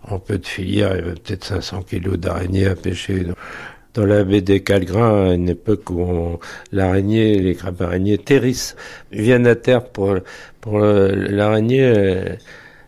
en 0.04 0.20
peu 0.20 0.38
de 0.38 0.46
filière, 0.46 0.92
il 0.94 0.98
y 0.98 1.02
avait 1.02 1.14
peut-être 1.14 1.46
500 1.46 1.84
kilos 1.84 2.18
d'araignées 2.20 2.68
à 2.68 2.76
pêcher 2.76 3.26
dans 3.96 4.06
la 4.06 4.24
baie 4.24 4.42
des 4.42 4.62
Calgrins, 4.62 5.30
à 5.30 5.34
une 5.34 5.50
époque 5.50 5.90
où 5.90 6.40
l'araignée, 6.72 7.40
les 7.40 7.56
crabes 7.56 7.82
araignées 7.82 8.18
terrissent, 8.18 8.76
viennent 9.12 9.48
à 9.48 9.56
terre 9.56 9.86
pour, 9.86 10.16
pour 10.62 10.80
l'araignée. 10.80 12.38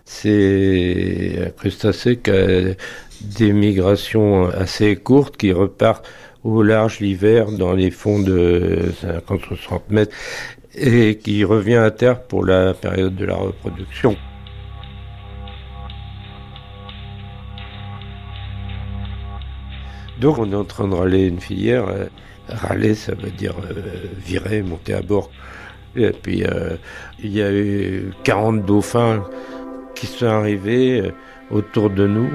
C'est 0.05 1.39
un 1.47 1.49
crustacé 1.49 2.17
qui 2.17 2.31
a 2.31 2.73
des 3.21 3.53
migrations 3.53 4.47
assez 4.49 4.95
courtes 4.95 5.37
qui 5.37 5.51
repartent 5.51 6.07
au 6.43 6.61
large 6.61 6.99
l'hiver 6.99 7.51
dans 7.51 7.73
les 7.73 7.91
fonds 7.91 8.19
de 8.19 8.91
50 9.01 9.41
60 9.47 9.89
mètres 9.89 10.15
et 10.75 11.17
qui 11.17 11.43
revient 11.43 11.75
à 11.75 11.91
terre 11.91 12.21
pour 12.21 12.45
la 12.45 12.73
période 12.73 13.15
de 13.15 13.25
la 13.25 13.35
reproduction. 13.35 14.15
Donc 20.19 20.39
on 20.39 20.51
est 20.51 20.55
en 20.55 20.65
train 20.65 20.87
de 20.87 20.95
râler 20.95 21.27
une 21.27 21.39
filière. 21.39 21.87
Euh, 21.87 22.05
râler, 22.49 22.95
ça 22.95 23.13
veut 23.13 23.29
dire 23.29 23.53
euh, 23.69 24.07
virer, 24.17 24.61
monter 24.61 24.93
à 24.93 25.01
bord. 25.01 25.29
Et 25.95 26.11
puis 26.11 26.43
euh, 26.43 26.75
il 27.19 27.33
y 27.33 27.41
a 27.41 27.51
eu 27.51 28.11
40 28.23 28.65
dauphins 28.65 29.23
qui 29.95 30.07
sont 30.07 30.25
arrivés 30.25 31.11
autour 31.51 31.89
de 31.89 32.07
nous. 32.07 32.29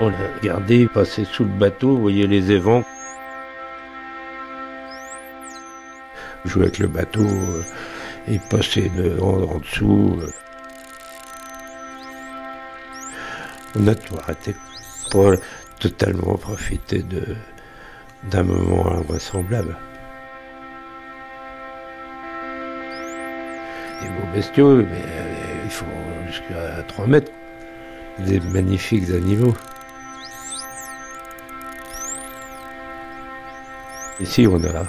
On 0.00 0.08
a 0.08 0.38
regardé 0.40 0.86
passer 0.86 1.24
sous 1.24 1.44
le 1.44 1.50
bateau, 1.50 1.90
vous 1.90 2.02
voyez 2.02 2.26
les 2.26 2.50
évents. 2.50 2.82
Jouer 6.44 6.64
avec 6.64 6.78
le 6.78 6.88
bateau 6.88 7.26
et 8.28 8.38
passer 8.50 8.90
de, 8.90 9.18
en 9.20 9.58
dessous. 9.58 10.18
On 13.76 13.86
a 13.86 13.94
tout 13.94 14.16
arrêté 14.18 14.54
pour 15.10 15.34
totalement 15.80 16.36
profiter 16.36 17.02
de, 17.02 17.36
d'un 18.30 18.42
moment 18.42 18.92
invraisemblable. 18.92 19.76
Des 24.02 24.08
beaux 24.08 24.32
bestiaux, 24.34 24.76
mais 24.76 24.84
euh, 24.84 25.64
ils 25.64 25.70
font 25.70 25.86
jusqu'à 26.26 26.82
3 26.88 27.06
mètres. 27.06 27.32
Des 28.18 28.38
magnifiques 28.40 29.10
animaux. 29.10 29.54
Ici, 34.20 34.46
on 34.46 34.62
a 34.62 34.84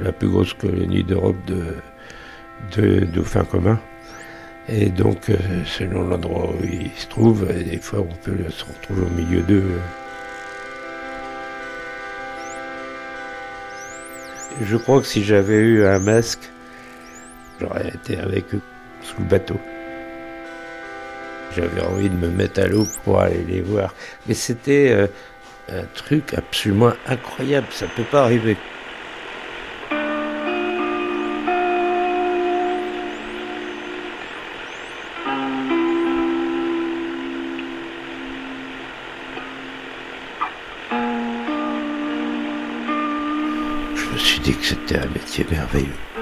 la 0.00 0.12
plus 0.12 0.28
grosse 0.28 0.54
colonie 0.54 1.04
d'Europe 1.04 1.36
de, 1.46 1.76
de 2.74 3.00
dauphins 3.04 3.44
communs. 3.44 3.78
Et 4.72 4.86
donc, 4.86 5.30
euh, 5.30 5.36
selon 5.66 6.04
l'endroit 6.04 6.50
où 6.50 6.64
il 6.64 6.92
se 6.96 7.08
trouve, 7.08 7.44
des 7.52 7.78
fois 7.78 8.00
on 8.00 8.14
peut 8.24 8.38
se 8.50 8.64
retrouver 8.64 9.02
au 9.02 9.10
milieu 9.10 9.42
d'eux. 9.42 9.80
Je 14.62 14.76
crois 14.76 15.00
que 15.00 15.06
si 15.06 15.24
j'avais 15.24 15.56
eu 15.56 15.84
un 15.84 15.98
masque, 15.98 16.48
j'aurais 17.60 17.88
été 17.88 18.16
avec 18.18 18.54
eux 18.54 18.60
sous 19.02 19.18
le 19.18 19.24
bateau. 19.24 19.58
J'avais 21.56 21.80
envie 21.82 22.08
de 22.08 22.14
me 22.14 22.28
mettre 22.28 22.60
à 22.60 22.68
l'eau 22.68 22.86
pour 23.02 23.20
aller 23.20 23.42
les 23.48 23.62
voir. 23.62 23.92
Mais 24.28 24.34
c'était 24.34 24.90
euh, 24.92 25.08
un 25.68 25.84
truc 25.94 26.32
absolument 26.34 26.92
incroyable, 27.06 27.66
ça 27.70 27.86
ne 27.86 27.90
peut 27.90 28.08
pas 28.08 28.22
arriver. 28.22 28.56
C'était 44.70 45.00
un 45.00 45.08
métier 45.08 45.44
merveilleux. 45.50 46.19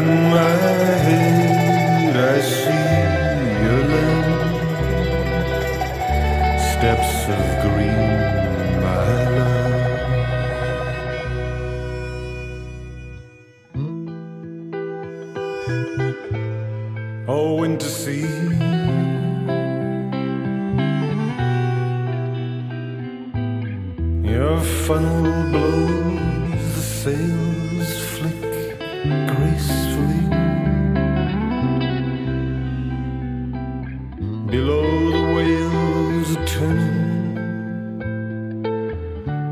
In 0.00 0.30
my 0.30 0.56
head 1.06 2.16
I 2.16 2.40
see 2.40 2.86
your 3.64 3.82
land, 3.92 4.70
steps 6.72 7.14
of 7.36 7.44
green, 7.62 7.79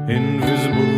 invisible. 0.08 0.97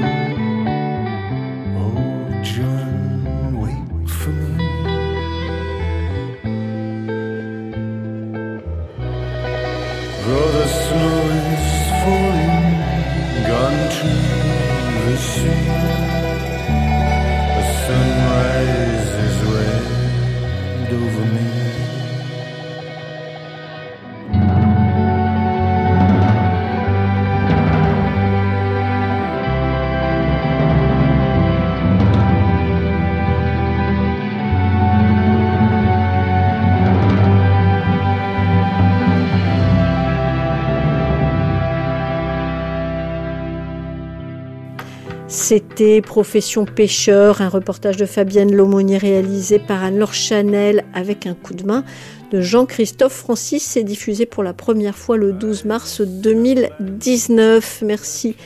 Profession 46.02 46.66
pêcheur, 46.66 47.40
un 47.40 47.48
reportage 47.48 47.96
de 47.96 48.04
Fabienne 48.04 48.54
Lomonier 48.54 48.98
réalisé 48.98 49.58
par 49.58 49.82
Anne-Laure 49.82 50.12
Chanel 50.12 50.84
avec 50.92 51.26
un 51.26 51.32
coup 51.32 51.54
de 51.54 51.64
main 51.64 51.84
de 52.30 52.42
Jean-Christophe 52.42 53.14
Francis. 53.14 53.62
C'est 53.62 53.82
diffusé 53.82 54.26
pour 54.26 54.42
la 54.42 54.52
première 54.52 54.94
fois 54.94 55.16
le 55.16 55.32
12 55.32 55.64
mars 55.64 56.02
2019. 56.02 57.82
Merci 57.86 58.36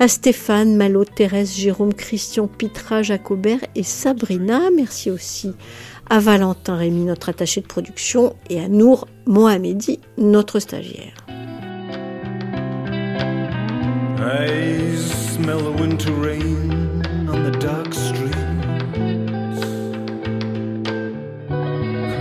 à 0.00 0.08
Stéphane, 0.08 0.74
Malo, 0.74 1.04
Thérèse, 1.04 1.54
Jérôme, 1.54 1.94
Christian, 1.94 2.48
Pitra, 2.48 3.02
Jacobert 3.02 3.60
et 3.76 3.84
Sabrina. 3.84 4.62
Merci 4.74 5.12
aussi 5.12 5.52
à 6.10 6.18
Valentin 6.18 6.76
Rémy, 6.76 7.04
notre 7.04 7.28
attaché 7.28 7.60
de 7.60 7.66
production, 7.66 8.34
et 8.50 8.58
à 8.58 8.66
Nour 8.66 9.06
Mohamedi, 9.26 10.00
notre 10.18 10.58
stagiaire. 10.58 11.14
I 14.24 14.94
smell 14.96 15.58
the 15.58 15.72
winter 15.72 16.12
rain 16.12 17.04
on 17.28 17.42
the 17.42 17.50
dark 17.58 17.92
streets, 17.92 18.36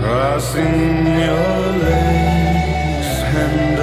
crossing 0.02 1.06
your 1.06 1.62
legs 1.86 3.08
and. 3.36 3.81